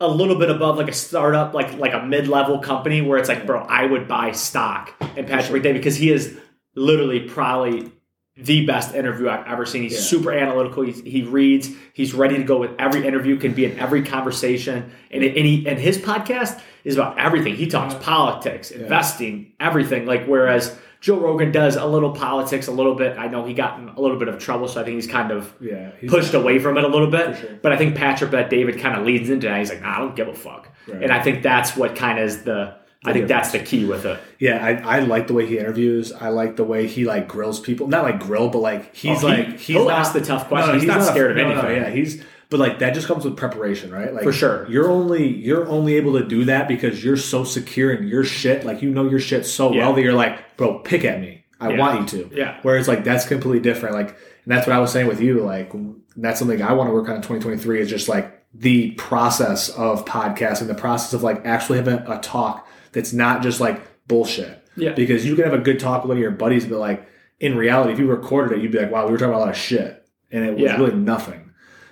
a 0.00 0.08
little 0.08 0.38
bit 0.38 0.50
above 0.50 0.76
like 0.76 0.88
a 0.88 0.92
startup, 0.94 1.54
like 1.54 1.78
like 1.78 1.94
a 1.94 2.04
mid 2.04 2.28
level 2.28 2.58
company 2.58 3.00
where 3.00 3.18
it's 3.18 3.28
like, 3.28 3.46
bro, 3.46 3.60
I 3.60 3.86
would 3.86 4.08
buy 4.08 4.32
stock 4.32 4.92
in 5.16 5.26
Patrick 5.26 5.62
David 5.62 5.80
because 5.80 5.96
he 5.96 6.10
is 6.10 6.36
literally 6.74 7.20
probably 7.20 7.92
the 8.36 8.66
best 8.66 8.94
interview 8.94 9.28
I've 9.28 9.46
ever 9.46 9.64
seen. 9.64 9.84
He's 9.84 9.92
yeah. 9.92 10.00
super 10.00 10.32
analytical. 10.32 10.82
He's, 10.82 11.00
he 11.02 11.22
reads. 11.22 11.70
He's 11.92 12.12
ready 12.12 12.36
to 12.36 12.42
go 12.42 12.58
with 12.58 12.72
every 12.80 13.06
interview. 13.06 13.38
Can 13.38 13.54
be 13.54 13.64
in 13.64 13.78
every 13.78 14.02
conversation. 14.02 14.90
And 15.10 15.22
and, 15.22 15.46
he, 15.46 15.66
and 15.68 15.78
his 15.78 15.98
podcast 15.98 16.60
is 16.82 16.96
about 16.96 17.18
everything. 17.18 17.54
He 17.54 17.68
talks 17.68 17.94
politics, 17.94 18.72
investing, 18.72 19.52
everything. 19.60 20.06
Like 20.06 20.26
whereas 20.26 20.76
Joe 21.04 21.18
Rogan 21.18 21.52
does 21.52 21.76
a 21.76 21.84
little 21.84 22.12
politics, 22.12 22.66
a 22.66 22.72
little 22.72 22.94
bit. 22.94 23.18
I 23.18 23.26
know 23.26 23.44
he 23.44 23.52
got 23.52 23.78
in 23.78 23.90
a 23.90 24.00
little 24.00 24.18
bit 24.18 24.26
of 24.28 24.38
trouble, 24.38 24.68
so 24.68 24.80
I 24.80 24.84
think 24.84 24.94
he's 24.94 25.06
kind 25.06 25.32
of 25.32 25.52
yeah, 25.60 25.90
pushed 26.06 26.32
away 26.32 26.58
from 26.58 26.78
it 26.78 26.84
a 26.84 26.88
little 26.88 27.10
bit. 27.10 27.36
Sure. 27.36 27.58
But 27.60 27.72
I 27.72 27.76
think 27.76 27.94
Patrick 27.94 28.30
Bet 28.30 28.48
David 28.48 28.80
kind 28.80 28.98
of 28.98 29.04
leads 29.04 29.28
into 29.28 29.46
that. 29.46 29.58
He's 29.58 29.68
like, 29.68 29.82
nah, 29.82 29.96
I 29.96 29.98
don't 29.98 30.16
give 30.16 30.28
a 30.28 30.34
fuck. 30.34 30.66
Right. 30.88 31.02
And 31.02 31.12
I 31.12 31.22
think 31.22 31.42
that's 31.42 31.76
what 31.76 31.94
kind 31.94 32.18
of 32.18 32.24
is 32.24 32.44
the. 32.44 32.76
I 33.04 33.12
think 33.12 33.28
that's 33.28 33.52
the 33.52 33.58
key 33.58 33.84
with 33.84 34.06
it. 34.06 34.18
Yeah, 34.38 34.64
I, 34.64 34.96
I 34.96 35.00
like 35.00 35.26
the 35.26 35.34
way 35.34 35.44
he 35.44 35.58
interviews. 35.58 36.10
I 36.10 36.30
like 36.30 36.56
the 36.56 36.64
way 36.64 36.86
he 36.86 37.04
like 37.04 37.28
grills 37.28 37.60
people. 37.60 37.86
Not 37.86 38.04
like 38.04 38.18
grill, 38.18 38.48
but 38.48 38.60
like 38.60 38.96
he's 38.96 39.22
oh, 39.22 39.28
he, 39.28 39.36
like 39.36 39.48
he's 39.58 39.66
he'll 39.66 39.88
not, 39.88 39.98
ask 39.98 40.14
the 40.14 40.22
tough 40.22 40.48
questions. 40.48 40.68
No, 40.68 40.72
he's, 40.72 40.82
he's, 40.84 41.06
not, 41.06 41.12
scared 41.12 41.32
of 41.32 41.36
anything. 41.36 41.64
No, 41.64 41.68
yeah, 41.68 41.90
he's 41.90 42.24
but 42.50 42.60
like 42.60 42.78
that 42.78 42.94
just 42.94 43.06
comes 43.06 43.24
with 43.24 43.36
preparation, 43.36 43.90
right? 43.90 44.12
Like 44.12 44.24
for 44.24 44.32
sure, 44.32 44.68
you're 44.68 44.90
only 44.90 45.26
you're 45.26 45.66
only 45.68 45.94
able 45.94 46.12
to 46.14 46.26
do 46.26 46.44
that 46.44 46.68
because 46.68 47.04
you're 47.04 47.16
so 47.16 47.44
secure 47.44 47.92
in 47.92 48.06
your 48.06 48.24
shit. 48.24 48.64
Like 48.64 48.82
you 48.82 48.90
know 48.90 49.08
your 49.08 49.20
shit 49.20 49.46
so 49.46 49.72
yeah. 49.72 49.80
well 49.80 49.94
that 49.94 50.02
you're 50.02 50.12
like, 50.12 50.56
bro, 50.56 50.78
pick 50.80 51.04
at 51.04 51.20
me. 51.20 51.44
I 51.60 51.70
yeah. 51.70 51.78
want 51.78 52.12
you 52.12 52.24
to. 52.24 52.36
Yeah. 52.36 52.58
Whereas 52.62 52.88
like 52.88 53.04
that's 53.04 53.26
completely 53.26 53.60
different. 53.60 53.94
Like, 53.94 54.08
and 54.08 54.16
that's 54.52 54.66
what 54.66 54.76
I 54.76 54.80
was 54.80 54.92
saying 54.92 55.06
with 55.06 55.20
you. 55.20 55.40
Like, 55.40 55.72
that's 56.16 56.38
something 56.38 56.60
I 56.60 56.72
want 56.72 56.88
to 56.88 56.92
work 56.92 57.08
on 57.08 57.16
in 57.16 57.22
2023 57.22 57.80
is 57.80 57.88
just 57.88 58.08
like 58.08 58.44
the 58.52 58.92
process 58.92 59.70
of 59.70 60.04
podcasting, 60.04 60.66
the 60.66 60.74
process 60.74 61.12
of 61.12 61.22
like 61.22 61.44
actually 61.44 61.78
having 61.78 61.94
a 61.94 62.20
talk 62.20 62.68
that's 62.92 63.12
not 63.12 63.42
just 63.42 63.60
like 63.60 63.82
bullshit. 64.06 64.62
Yeah. 64.76 64.92
Because 64.92 65.24
you 65.24 65.34
can 65.36 65.44
have 65.44 65.54
a 65.54 65.58
good 65.58 65.80
talk 65.80 66.02
with 66.02 66.08
one 66.08 66.16
of 66.18 66.22
your 66.22 66.30
buddies, 66.32 66.66
but 66.66 66.78
like 66.78 67.08
in 67.40 67.56
reality, 67.56 67.92
if 67.92 67.98
you 67.98 68.06
recorded 68.06 68.58
it, 68.58 68.62
you'd 68.62 68.72
be 68.72 68.78
like, 68.78 68.90
wow, 68.90 69.06
we 69.06 69.12
were 69.12 69.18
talking 69.18 69.30
about 69.30 69.38
a 69.38 69.46
lot 69.46 69.50
of 69.50 69.56
shit. 69.56 70.06
And 70.30 70.44
it 70.44 70.54
was 70.54 70.62
yeah. 70.62 70.76
really 70.76 70.94
nothing. 70.94 71.43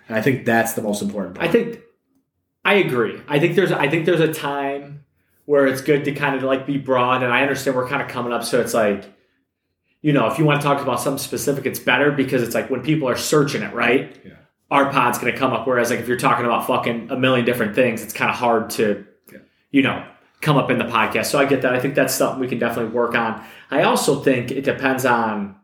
And 0.08 0.16
I 0.16 0.22
think 0.22 0.44
that's 0.44 0.72
the 0.74 0.82
most 0.82 1.02
important 1.02 1.36
part. 1.36 1.48
I 1.48 1.52
think 1.52 1.80
I 2.64 2.74
agree. 2.74 3.20
I 3.28 3.38
think 3.38 3.56
there's 3.56 3.72
I 3.72 3.88
think 3.88 4.06
there's 4.06 4.20
a 4.20 4.32
time 4.32 5.04
where 5.44 5.66
it's 5.66 5.80
good 5.80 6.04
to 6.04 6.12
kind 6.12 6.36
of 6.36 6.42
like 6.42 6.66
be 6.66 6.78
broad 6.78 7.22
and 7.22 7.32
I 7.32 7.42
understand 7.42 7.76
we're 7.76 7.88
kind 7.88 8.00
of 8.02 8.08
coming 8.08 8.32
up 8.32 8.44
so 8.44 8.60
it's 8.60 8.74
like 8.74 9.12
you 10.02 10.12
know, 10.12 10.26
if 10.26 10.38
you 10.38 10.44
want 10.44 10.60
to 10.60 10.66
talk 10.66 10.82
about 10.82 11.00
something 11.00 11.22
specific, 11.22 11.64
it's 11.64 11.78
better 11.78 12.10
because 12.10 12.42
it's 12.42 12.54
like 12.54 12.68
when 12.68 12.82
people 12.82 13.08
are 13.08 13.16
searching 13.16 13.62
it, 13.62 13.72
right? 13.72 14.20
Yeah. 14.24 14.32
Our 14.70 14.90
pod's 14.90 15.18
going 15.18 15.32
to 15.32 15.38
come 15.38 15.52
up. 15.52 15.66
Whereas, 15.66 15.90
like, 15.90 16.00
if 16.00 16.08
you're 16.08 16.18
talking 16.18 16.44
about 16.44 16.66
fucking 16.66 17.10
a 17.10 17.16
million 17.16 17.46
different 17.46 17.74
things, 17.74 18.02
it's 18.02 18.12
kind 18.12 18.30
of 18.30 18.36
hard 18.36 18.70
to, 18.70 19.06
yeah. 19.32 19.38
you 19.70 19.82
know, 19.82 20.04
come 20.40 20.56
up 20.56 20.70
in 20.70 20.78
the 20.78 20.84
podcast. 20.84 21.26
So 21.26 21.38
I 21.38 21.44
get 21.44 21.62
that. 21.62 21.72
I 21.72 21.78
think 21.78 21.94
that's 21.94 22.14
something 22.14 22.40
we 22.40 22.48
can 22.48 22.58
definitely 22.58 22.92
work 22.92 23.14
on. 23.14 23.44
I 23.70 23.82
also 23.82 24.20
think 24.20 24.50
it 24.50 24.64
depends 24.64 25.06
on 25.06 25.56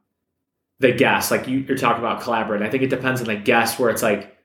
the 0.81 0.93
guest. 0.93 1.31
Like 1.31 1.47
you, 1.49 1.65
are 1.69 1.77
talking 1.77 2.03
about 2.03 2.23
collaborating. 2.23 2.67
I 2.67 2.71
think 2.71 2.83
it 2.83 2.91
depends 2.91 3.21
on 3.21 3.27
the 3.27 3.37
guest 3.37 3.79
where 3.79 3.91
it's 3.91 4.03
like, 4.03 4.37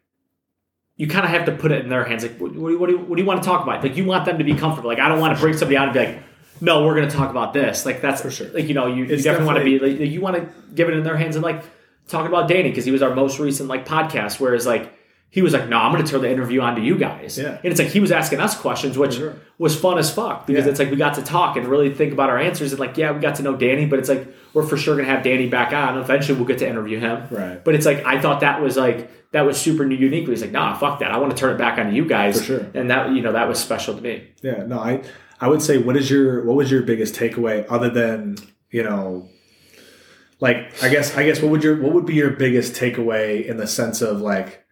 you 0.95 1.07
kind 1.07 1.25
of 1.25 1.31
have 1.31 1.45
to 1.45 1.51
put 1.51 1.71
it 1.71 1.83
in 1.83 1.89
their 1.89 2.03
hands. 2.03 2.23
Like, 2.23 2.37
what, 2.37 2.55
what, 2.55 2.79
what, 2.79 2.87
do 2.87 2.93
you, 2.93 2.99
what 2.99 3.15
do 3.15 3.21
you 3.21 3.27
want 3.27 3.41
to 3.41 3.47
talk 3.47 3.63
about? 3.63 3.81
Like, 3.81 3.97
you 3.97 4.05
want 4.05 4.25
them 4.25 4.37
to 4.37 4.43
be 4.43 4.53
comfortable. 4.53 4.89
Like, 4.89 4.99
I 4.99 5.09
don't 5.09 5.19
want 5.19 5.35
to 5.35 5.41
bring 5.41 5.57
somebody 5.57 5.75
out 5.75 5.87
and 5.87 5.93
be 5.93 5.99
like, 5.99 6.23
no, 6.61 6.85
we're 6.85 6.95
going 6.95 7.09
to 7.09 7.15
talk 7.15 7.29
about 7.29 7.53
this. 7.53 7.85
Like 7.85 8.01
that's 8.01 8.21
for 8.21 8.31
sure. 8.31 8.47
Like 8.47 8.67
you 8.67 8.73
know, 8.73 8.87
you, 8.87 9.05
you 9.05 9.17
definitely, 9.17 9.45
want 9.45 9.57
to 9.59 9.65
be 9.65 9.79
like 9.79 9.99
you 10.11 10.21
want 10.21 10.37
to 10.37 10.49
give 10.73 10.87
it 10.87 10.95
in 10.95 11.03
their 11.03 11.17
hands 11.17 11.35
and 11.35 11.43
like 11.43 11.63
talking 12.07 12.27
about 12.27 12.47
Danny 12.47 12.69
because 12.69 12.85
he 12.85 12.91
was 12.91 13.01
our 13.01 13.13
most 13.13 13.39
recent 13.39 13.69
like 13.69 13.85
podcast. 13.85 14.39
Whereas 14.39 14.65
like 14.65 14.93
he 15.33 15.41
was 15.41 15.51
like, 15.51 15.67
"No, 15.67 15.79
I'm 15.79 15.91
going 15.91 16.05
to 16.05 16.11
turn 16.11 16.21
the 16.21 16.29
interview 16.29 16.61
on 16.61 16.75
to 16.75 16.81
you 16.83 16.95
guys." 16.95 17.39
Yeah. 17.39 17.57
And 17.63 17.65
it's 17.71 17.79
like 17.79 17.87
he 17.87 17.99
was 17.99 18.11
asking 18.11 18.39
us 18.39 18.55
questions, 18.55 18.99
which 18.99 19.15
sure. 19.15 19.33
was 19.57 19.75
fun 19.75 19.97
as 19.97 20.13
fuck 20.13 20.45
because 20.45 20.65
Yeah. 20.65 20.69
it's 20.69 20.79
like 20.79 20.91
we 20.91 20.95
got 20.95 21.15
to 21.15 21.23
talk 21.23 21.57
and 21.57 21.67
really 21.67 21.91
think 21.91 22.13
about 22.13 22.29
our 22.29 22.37
answers. 22.37 22.71
And 22.71 22.79
like, 22.79 22.95
yeah, 22.97 23.11
we 23.11 23.19
got 23.19 23.33
to 23.37 23.41
know 23.41 23.55
Danny, 23.55 23.87
but 23.87 23.97
it's 23.97 24.09
like 24.09 24.27
we're 24.53 24.61
for 24.61 24.77
sure 24.77 24.93
going 24.95 25.07
to 25.07 25.11
have 25.11 25.23
Danny 25.23 25.49
back 25.49 25.73
on. 25.73 25.97
Eventually, 25.97 26.37
we'll 26.37 26.47
get 26.47 26.59
to 26.59 26.69
interview 26.69 26.99
him. 26.99 27.27
Right. 27.31 27.63
But 27.65 27.73
it's 27.73 27.87
like 27.87 28.05
I 28.05 28.21
thought 28.21 28.41
that 28.41 28.61
was 28.61 28.77
like 28.77 29.31
that 29.31 29.41
was 29.41 29.59
super 29.59 29.83
unique. 29.89 30.27
He's 30.27 30.41
like, 30.43 30.51
"Nah, 30.51 30.75
fuck 30.77 30.99
that. 30.99 31.09
I 31.11 31.17
want 31.17 31.31
to 31.31 31.37
turn 31.37 31.55
it 31.55 31.57
back 31.57 31.79
on 31.79 31.87
to 31.87 31.95
you 31.95 32.05
guys." 32.05 32.37
For 32.37 32.45
sure. 32.45 32.65
And 32.75 32.91
that 32.91 33.11
you 33.13 33.23
know 33.23 33.31
that 33.31 33.47
was 33.47 33.57
special 33.59 33.95
to 33.95 34.01
me. 34.01 34.27
Yeah, 34.43 34.65
no, 34.67 34.77
I 34.77 35.01
I 35.41 35.47
would 35.47 35.63
say 35.63 35.79
what 35.79 35.97
is 35.97 36.11
your 36.11 36.45
what 36.45 36.55
was 36.55 36.69
your 36.69 36.83
biggest 36.83 37.15
takeaway 37.15 37.65
other 37.71 37.89
than, 37.89 38.37
you 38.69 38.83
know, 38.83 39.29
like 40.39 40.71
I 40.83 40.89
guess 40.89 41.17
I 41.17 41.25
guess 41.25 41.41
what 41.41 41.51
would 41.51 41.63
your 41.63 41.81
what 41.81 41.93
would 41.93 42.05
be 42.05 42.13
your 42.13 42.29
biggest 42.29 42.73
takeaway 42.75 43.43
in 43.45 43.57
the 43.57 43.65
sense 43.67 44.03
of 44.03 44.21
like 44.21 44.62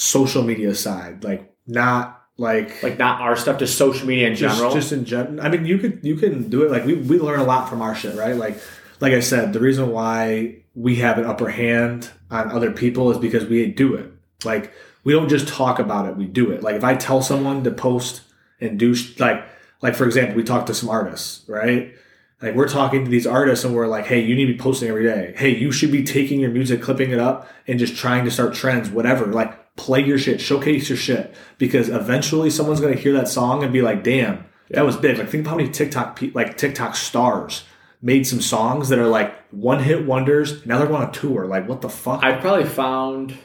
social 0.00 0.42
media 0.42 0.74
side? 0.74 1.22
Like 1.24 1.54
not 1.66 2.22
like 2.36 2.82
Like 2.82 2.98
not 2.98 3.20
our 3.20 3.36
stuff, 3.36 3.58
just 3.58 3.76
social 3.76 4.06
media 4.06 4.28
in 4.28 4.34
just, 4.34 4.56
general. 4.56 4.74
just 4.74 4.92
in 4.92 5.04
general. 5.04 5.40
I 5.40 5.48
mean, 5.48 5.66
you 5.66 5.78
could 5.78 6.00
you 6.02 6.16
can 6.16 6.48
do 6.48 6.62
it. 6.64 6.70
Like 6.70 6.84
we 6.84 6.94
we 6.94 7.18
learn 7.18 7.40
a 7.40 7.44
lot 7.44 7.68
from 7.68 7.82
our 7.82 7.94
shit, 7.94 8.16
right? 8.16 8.34
Like 8.36 8.58
like 9.00 9.12
I 9.12 9.20
said, 9.20 9.52
the 9.52 9.60
reason 9.60 9.90
why 9.90 10.56
we 10.74 10.96
have 10.96 11.18
an 11.18 11.24
upper 11.24 11.48
hand 11.50 12.10
on 12.30 12.50
other 12.50 12.70
people 12.70 13.10
is 13.10 13.18
because 13.18 13.44
we 13.46 13.66
do 13.66 13.94
it. 13.94 14.10
Like 14.44 14.72
we 15.04 15.12
don't 15.12 15.28
just 15.28 15.48
talk 15.48 15.78
about 15.78 16.06
it; 16.08 16.16
we 16.16 16.26
do 16.26 16.50
it. 16.50 16.62
Like 16.62 16.76
if 16.76 16.84
I 16.84 16.94
tell 16.94 17.20
someone 17.22 17.62
to 17.64 17.70
post 17.70 18.22
and 18.60 18.78
do 18.78 18.94
sh- 18.94 19.18
like 19.20 19.44
like 19.82 19.94
for 19.94 20.06
example, 20.06 20.36
we 20.36 20.44
talk 20.44 20.66
to 20.66 20.74
some 20.74 20.88
artists, 20.88 21.46
right? 21.48 21.94
Like 22.42 22.54
we're 22.54 22.68
talking 22.68 23.04
to 23.04 23.10
these 23.10 23.26
artists 23.26 23.66
and 23.66 23.74
we're 23.74 23.86
like, 23.86 24.06
hey, 24.06 24.20
you 24.20 24.34
need 24.34 24.46
to 24.46 24.52
be 24.54 24.58
posting 24.58 24.88
every 24.88 25.04
day. 25.04 25.34
Hey, 25.36 25.54
you 25.54 25.70
should 25.70 25.92
be 25.92 26.02
taking 26.04 26.40
your 26.40 26.50
music, 26.50 26.80
clipping 26.80 27.10
it 27.10 27.18
up, 27.18 27.46
and 27.66 27.78
just 27.78 27.96
trying 27.96 28.24
to 28.24 28.30
start 28.30 28.54
trends, 28.54 28.88
whatever. 28.88 29.26
Like 29.26 29.58
play 29.76 30.04
your 30.04 30.18
shit, 30.18 30.40
showcase 30.40 30.88
your 30.88 30.98
shit, 30.98 31.34
because 31.58 31.88
eventually 31.88 32.50
someone's 32.50 32.80
gonna 32.80 32.94
hear 32.94 33.12
that 33.14 33.28
song 33.28 33.62
and 33.62 33.72
be 33.72 33.82
like, 33.82 34.04
damn, 34.04 34.44
that 34.70 34.84
was 34.84 34.96
big. 34.96 35.18
Like 35.18 35.28
think 35.28 35.42
about 35.42 35.50
how 35.50 35.56
many 35.56 35.70
TikTok 35.70 36.16
pe- 36.16 36.32
like 36.32 36.56
TikTok 36.56 36.94
stars 36.94 37.64
made 38.02 38.26
some 38.26 38.40
songs 38.40 38.88
that 38.88 38.98
are 38.98 39.06
like 39.06 39.34
one 39.50 39.82
hit 39.82 40.06
wonders. 40.06 40.64
Now 40.64 40.78
they're 40.78 40.86
going 40.86 41.02
on 41.02 41.12
tour. 41.12 41.46
Like 41.46 41.68
what 41.68 41.80
the 41.80 41.88
fuck? 41.88 42.22
I've 42.22 42.40
probably 42.40 42.64
found 42.66 43.36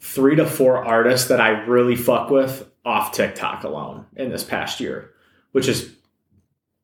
three 0.00 0.36
to 0.36 0.46
four 0.46 0.84
artists 0.84 1.28
that 1.28 1.40
I 1.40 1.64
really 1.64 1.96
fuck 1.96 2.30
with 2.30 2.68
off 2.84 3.12
TikTok 3.12 3.64
alone 3.64 4.06
in 4.16 4.30
this 4.30 4.44
past 4.44 4.80
year, 4.80 5.10
which 5.52 5.68
is, 5.68 5.92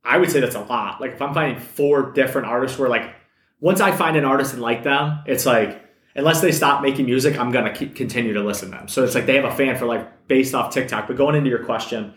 I 0.03 0.19
would 0.19 0.31
say 0.31 0.41
that's 0.41 0.57
a 0.57 0.61
lot. 0.61 1.01
Like 1.01 1.13
if 1.13 1.23
I'm 1.23 1.33
finding 1.33 1.59
four 1.61 2.13
different 2.13 2.49
artists 2.49 2.79
where 2.79 2.89
like, 2.89 3.15
once 3.61 3.81
I 3.81 3.93
find 3.93 4.17
an 4.17 4.25
artist 4.25 4.53
and 4.53 4.61
like 4.61 4.83
them, 4.83 5.21
it's 5.27 5.47
like, 5.47 5.81
unless 6.15 6.41
they 6.41 6.53
stop 6.53 6.83
making 6.83 7.07
music, 7.07 7.39
I'm 7.39 7.51
to 7.53 7.73
keep, 7.73 7.97
continue 7.97 8.35
to 8.35 8.43
listen 8.43 8.71
to 8.71 8.77
them. 8.77 8.89
So 8.89 9.05
it's 9.05 9.15
like 9.15 9.27
they 9.27 9.37
have 9.37 9.45
a 9.45 9.55
fan 9.55 9.77
for 9.77 9.87
like 9.87 10.29
based 10.29 10.55
off 10.55 10.73
TikTok. 10.73 11.07
But 11.07 11.17
going 11.17 11.35
into 11.35 11.51
your 11.51 11.65
question, 11.65 12.15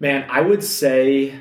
man, 0.00 0.26
I 0.30 0.40
would 0.40 0.64
say 0.64 1.34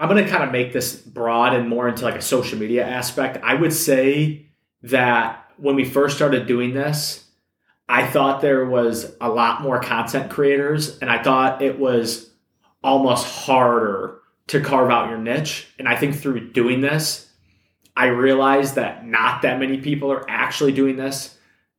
I'm 0.00 0.08
to 0.24 0.30
kind 0.30 0.44
of 0.44 0.52
make 0.52 0.72
this 0.72 0.94
broad 0.96 1.54
and 1.54 1.68
more 1.68 1.88
into 1.88 2.04
like 2.04 2.14
a 2.14 2.22
social 2.22 2.58
media 2.58 2.86
aspect. 2.86 3.42
I 3.42 3.54
would 3.54 3.72
say 3.72 4.46
that 4.82 5.50
when 5.56 5.74
we 5.74 5.84
first 5.84 6.16
started 6.16 6.46
doing 6.46 6.72
this, 6.72 7.24
I 7.88 8.06
thought 8.06 8.40
there 8.40 8.66
was 8.66 9.14
a 9.20 9.28
lot 9.28 9.62
more 9.62 9.80
content 9.80 10.30
creators 10.30 10.98
and 10.98 11.10
I 11.10 11.22
thought 11.22 11.62
it 11.62 11.78
was 11.78 12.30
almost 12.84 13.26
harder 13.26 14.20
to 14.48 14.60
carve 14.60 14.90
out 14.90 15.08
your 15.08 15.18
niche. 15.18 15.66
And 15.78 15.88
I 15.88 15.96
think 15.96 16.14
through 16.14 16.52
doing 16.52 16.80
this, 16.80 17.27
I 17.98 18.06
realized 18.06 18.76
that 18.76 19.04
not 19.04 19.42
that 19.42 19.58
many 19.58 19.78
people 19.78 20.12
are 20.12 20.24
actually 20.30 20.72
doing 20.72 20.96
this. 20.96 21.36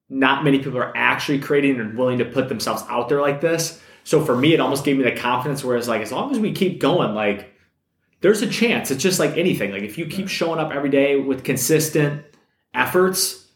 Not 0.10 0.44
many 0.44 0.58
people 0.60 0.78
are 0.80 0.92
actually 0.98 1.40
creating 1.40 1.80
and 1.80 1.98
willing 1.98 2.18
to 2.18 2.26
put 2.26 2.50
themselves 2.50 2.84
out 2.90 3.08
there 3.08 3.22
like 3.22 3.40
this. 3.42 3.82
So 4.04 4.24
for 4.26 4.36
me, 4.36 4.54
it 4.54 4.60
almost 4.60 4.84
gave 4.84 4.98
me 4.98 5.04
the 5.04 5.14
confidence 5.16 5.64
where 5.64 5.78
it's 5.78 5.88
like, 5.88 6.02
as 6.02 6.12
long 6.12 6.32
as 6.32 6.40
we 6.40 6.52
keep 6.52 6.80
going, 6.82 7.14
like, 7.16 7.54
there's 8.22 8.42
a 8.42 8.48
chance. 8.50 8.92
It's 8.92 9.02
just 9.02 9.18
like 9.20 9.38
anything. 9.38 9.72
Like 9.72 9.84
if 9.84 9.98
you 9.98 10.08
keep 10.08 10.28
showing 10.28 10.60
up 10.60 10.72
every 10.74 10.90
day 10.90 11.16
with 11.16 11.46
consistent 11.46 12.26
efforts, 12.74 13.48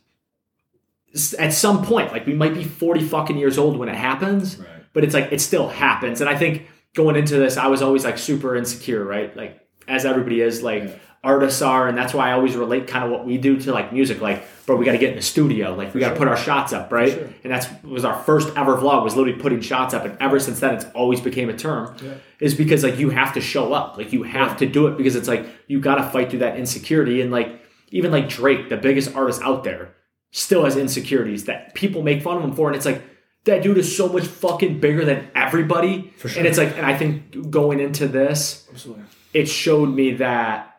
at 1.38 1.53
some 1.53 1.84
point, 1.84 2.12
like 2.12 2.25
we 2.25 2.34
might 2.34 2.53
be 2.53 2.63
40 2.63 3.03
fucking 3.03 3.38
years 3.38 3.58
old 3.58 3.77
when 3.77 3.89
it 3.89 3.96
happens, 3.96 4.58
Right. 4.58 4.67
but 4.93 5.03
it's 5.03 5.13
like 5.13 5.32
it 5.32 5.41
still 5.41 5.67
happens. 5.67 6.22
And 6.22 6.29
I 6.29 6.38
think 6.38 6.67
going 6.96 7.15
into 7.15 7.36
this, 7.38 7.58
I 7.58 7.67
was 7.67 7.82
always 7.82 8.03
like 8.05 8.17
super 8.17 8.55
insecure, 8.55 9.03
right? 9.03 9.36
Like 9.36 9.60
as 9.88 10.05
everybody 10.05 10.41
is, 10.41 10.63
like 10.63 10.84
Yeah. 10.84 10.96
Artists 11.24 11.62
are, 11.62 11.88
and 11.88 11.98
that's 11.98 12.13
why 12.13 12.30
I 12.30 12.34
always 12.34 12.56
relate 12.56 12.88
kind 12.88 13.06
of 13.06 13.10
what 13.10 13.25
we 13.25 13.38
do 13.38 13.58
to 13.62 13.72
like 13.72 13.94
music. 13.94 14.20
Like, 14.20 14.44
bro, 14.65 14.75
we 14.75 14.84
got 14.84 14.92
to 14.92 14.98
get 14.98 15.12
in 15.12 15.15
the 15.15 15.22
studio, 15.22 15.74
like 15.74 15.94
we 15.94 16.01
got 16.01 16.10
to 16.10 16.15
sure. 16.15 16.20
put 16.20 16.27
our 16.27 16.36
shots 16.36 16.74
up, 16.74 16.92
right? 16.92 17.13
sure. 17.13 17.30
And 17.44 17.53
that's 17.53 17.68
was 17.84 18.03
our 18.03 18.22
first 18.24 18.50
ever 18.58 18.75
vlog 18.75 19.03
was 19.03 19.15
literally 19.15 19.39
putting 19.39 19.62
shots 19.62 19.94
up, 19.94 20.03
and 20.03 20.18
ever 20.20 20.39
since 20.39 20.60
then, 20.60 20.75
it's 20.75 20.86
always 20.94 21.22
became 21.22 21.50
a 21.50 21.58
term. 21.58 21.96
Yeah. 22.03 22.15
Is 22.42 22.56
because 22.56 22.84
like 22.84 23.00
you 23.00 23.10
have 23.12 23.34
to 23.36 23.42
show 23.42 23.74
up, 23.74 23.98
like 23.98 24.12
you 24.12 24.24
have 24.24 24.58
to 24.58 24.65
do 24.65 24.88
it 24.88 24.98
because 24.98 25.15
it's 25.15 25.30
like 25.30 25.46
you 25.68 25.80
got 25.80 25.96
to 25.96 26.03
fight 26.10 26.30
through 26.30 26.39
that 26.39 26.58
insecurity, 26.58 27.22
and 27.22 27.32
like 27.32 27.62
even 27.92 28.12
like 28.12 28.27
Drake, 28.27 28.68
the 28.68 28.77
biggest 28.77 29.15
artist 29.15 29.42
out 29.44 29.63
there, 29.63 29.96
still 30.32 30.65
has 30.65 30.75
insecurities 30.75 31.46
that 31.46 31.74
people 31.74 32.01
make 32.01 32.22
fun 32.22 32.38
of 32.38 32.44
him 32.44 32.53
for, 32.53 32.68
and 32.68 32.75
it's 32.75 32.86
like. 32.86 33.01
That 33.46 33.62
dude 33.62 33.77
is 33.77 33.94
so 33.94 34.08
much 34.08 34.24
fucking 34.24 34.80
bigger 34.80 35.03
than 35.03 35.30
everybody. 35.36 36.13
For 36.15 36.30
sure. 36.30 36.39
And 36.39 36.48
it's 36.48 36.58
like, 36.58 36.77
and 36.77 36.86
I 36.86 36.98
think 36.98 37.51
going 37.51 37.82
into 37.82 38.08
this, 38.08 38.65
Absolutely. 38.72 39.03
it 39.34 39.50
showed 39.50 39.89
me 39.89 40.13
that 40.13 40.73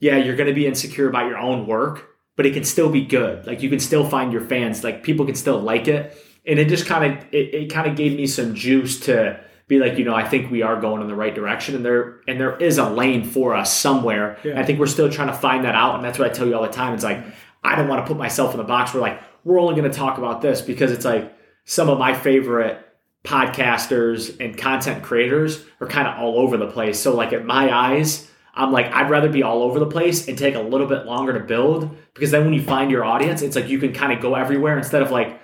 yeah 0.00 0.16
you're 0.16 0.36
going 0.36 0.48
to 0.48 0.54
be 0.54 0.66
insecure 0.66 1.08
about 1.08 1.28
your 1.28 1.38
own 1.38 1.66
work 1.66 2.10
but 2.40 2.46
it 2.46 2.54
can 2.54 2.64
still 2.64 2.88
be 2.88 3.04
good. 3.04 3.46
Like 3.46 3.62
you 3.62 3.68
can 3.68 3.80
still 3.80 4.08
find 4.08 4.32
your 4.32 4.40
fans. 4.40 4.82
Like 4.82 5.02
people 5.02 5.26
can 5.26 5.34
still 5.34 5.60
like 5.60 5.88
it. 5.88 6.16
And 6.46 6.58
it 6.58 6.68
just 6.68 6.86
kind 6.86 7.04
of 7.04 7.24
it, 7.34 7.54
it 7.54 7.70
kind 7.70 7.86
of 7.86 7.96
gave 7.96 8.16
me 8.16 8.26
some 8.26 8.54
juice 8.54 9.00
to 9.00 9.38
be 9.68 9.78
like 9.78 9.98
you 9.98 10.06
know 10.06 10.14
i 10.14 10.26
think 10.26 10.50
we 10.50 10.62
are 10.62 10.80
going 10.80 11.02
in 11.02 11.06
the 11.06 11.14
right 11.14 11.34
direction. 11.34 11.74
And 11.74 11.84
there 11.84 12.22
and 12.26 12.40
there 12.40 12.56
is 12.56 12.78
a 12.78 12.88
lane 12.88 13.24
for 13.24 13.54
us 13.54 13.76
somewhere. 13.76 14.38
Yeah. 14.42 14.58
i 14.58 14.64
think 14.64 14.78
we're 14.78 14.86
still 14.86 15.10
trying 15.10 15.28
to 15.28 15.34
find 15.34 15.66
that 15.66 15.74
out 15.74 15.96
and 15.96 16.02
that's 16.02 16.18
what 16.18 16.30
i 16.30 16.32
tell 16.32 16.46
you 16.46 16.56
all 16.56 16.62
the 16.62 16.68
time. 16.68 16.94
It's 16.94 17.04
like 17.04 17.22
i 17.62 17.76
don't 17.76 17.88
want 17.88 18.06
to 18.06 18.08
put 18.08 18.16
myself 18.16 18.52
in 18.52 18.56
the 18.56 18.64
box 18.64 18.94
where 18.94 19.02
like 19.02 19.20
we're 19.44 19.60
only 19.60 19.74
going 19.74 19.90
to 19.90 19.94
talk 19.94 20.16
about 20.16 20.40
this 20.40 20.62
because 20.62 20.92
it's 20.92 21.04
like 21.04 21.36
some 21.66 21.90
of 21.90 21.98
my 21.98 22.14
favorite 22.14 22.78
podcasters 23.22 24.40
and 24.42 24.56
content 24.56 25.02
creators 25.02 25.62
are 25.78 25.86
kind 25.86 26.08
of 26.08 26.18
all 26.18 26.38
over 26.38 26.56
the 26.56 26.68
place. 26.68 26.98
So 26.98 27.14
like 27.14 27.34
at 27.34 27.44
my 27.44 27.70
eyes, 27.70 28.30
I'm 28.60 28.72
like 28.72 28.86
I'd 28.92 29.08
rather 29.10 29.28
be 29.28 29.42
all 29.42 29.62
over 29.62 29.78
the 29.78 29.86
place 29.86 30.28
and 30.28 30.36
take 30.36 30.54
a 30.54 30.60
little 30.60 30.86
bit 30.86 31.06
longer 31.06 31.32
to 31.32 31.40
build 31.40 31.96
because 32.14 32.30
then 32.30 32.44
when 32.44 32.52
you 32.54 32.62
find 32.62 32.90
your 32.90 33.04
audience, 33.04 33.42
it's 33.42 33.56
like 33.56 33.68
you 33.68 33.78
can 33.78 33.92
kind 33.92 34.12
of 34.12 34.20
go 34.20 34.34
everywhere 34.34 34.76
instead 34.76 35.02
of 35.02 35.10
like 35.10 35.40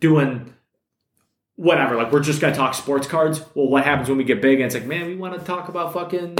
doing 0.00 0.52
whatever. 1.56 1.96
Like 1.96 2.12
we're 2.12 2.20
just 2.20 2.40
gonna 2.40 2.54
talk 2.54 2.74
sports 2.74 3.06
cards. 3.06 3.40
Well, 3.54 3.68
what 3.68 3.84
happens 3.84 4.08
when 4.08 4.18
we 4.18 4.24
get 4.24 4.40
big 4.40 4.60
and 4.60 4.66
it's 4.66 4.74
like, 4.74 4.86
man, 4.86 5.06
we 5.06 5.16
want 5.16 5.38
to 5.38 5.44
talk 5.44 5.68
about 5.68 5.92
fucking 5.92 6.36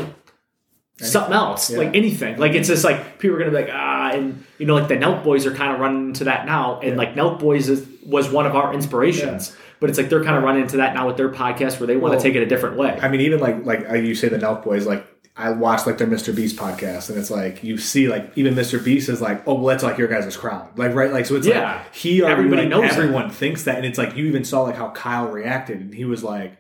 something 0.99 1.33
else, 1.35 1.71
Yeah. 1.71 1.79
like 1.79 1.97
anything. 1.97 2.39
Like 2.39 2.53
it's 2.53 2.69
just 2.69 2.85
like 2.85 3.19
people 3.19 3.37
are 3.37 3.39
gonna 3.41 3.51
be 3.51 3.57
like 3.57 3.71
ah, 3.73 4.11
and 4.13 4.45
you 4.59 4.67
know, 4.67 4.75
like 4.75 4.89
the 4.89 4.97
Nelk 4.97 5.25
Boys 5.25 5.47
are 5.47 5.55
kind 5.55 5.73
of 5.75 5.81
running 5.81 6.09
into 6.09 6.25
that 6.25 6.47
now, 6.47 6.79
and 6.81 6.91
Yeah. 6.93 6.97
like 6.97 7.15
Nelk 7.15 7.39
Boys 7.41 7.69
is, 7.69 7.87
was 8.07 8.31
one 8.31 8.47
of 8.47 8.55
our 8.55 8.73
inspirations. 8.73 9.57
But 9.81 9.91
it's 9.91 9.99
like 9.99 10.09
they're 10.09 10.23
kind 10.23 10.37
of 10.37 10.45
running 10.45 10.63
into 10.63 10.77
that 10.77 10.95
now 10.95 11.09
with 11.09 11.17
their 11.17 11.29
podcast 11.31 11.81
where 11.81 11.89
they 11.89 11.97
want 11.97 12.13
to 12.13 12.17
Well, 12.17 12.23
take 12.23 12.37
it 12.37 12.43
a 12.43 12.47
different 12.47 12.77
way. 12.77 12.97
I 13.03 13.09
mean, 13.09 13.21
even 13.23 13.41
like 13.41 13.65
like 13.67 13.91
uh, 13.91 13.95
you 13.95 14.15
say 14.15 14.29
the 14.29 14.39
Nelk 14.39 14.63
Boys, 14.63 14.87
like 14.87 15.05
I 15.37 15.51
watched 15.51 15.87
like 15.87 15.97
their 15.99 16.07
Mr. 16.07 16.35
Beast 16.37 16.57
podcast, 16.57 17.09
and 17.09 17.19
it's 17.19 17.31
like 17.31 17.65
you 17.65 17.79
see 17.79 18.09
like 18.09 18.33
even 18.37 18.55
Mr. 18.55 18.83
Beast 18.85 19.09
is 19.09 19.21
like, 19.23 19.47
oh, 19.49 19.55
well, 19.55 19.67
that's 19.67 19.83
like 19.83 19.97
your 19.97 20.09
guys' 20.09 20.37
crowd, 20.37 20.79
like 20.79 20.95
right, 20.95 21.11
like 21.13 21.25
so 21.27 21.37
it's 21.37 21.47
Yeah. 21.47 21.77
like 21.77 21.95
he 21.95 22.21
already 22.23 22.35
Everybody 22.43 22.63
like, 22.63 22.71
knows 22.71 22.91
that. 22.91 22.99
everyone 22.99 23.31
thinks 23.31 23.65
that, 23.65 23.77
and 23.77 23.87
it's 23.87 23.97
like 23.99 24.15
you 24.17 24.27
even 24.27 24.45
saw 24.45 24.63
like 24.63 24.77
how 24.77 24.91
Kyle 24.91 25.29
reacted, 25.29 25.81
and 25.81 25.95
he 25.95 26.05
was 26.05 26.23
like. 26.23 26.59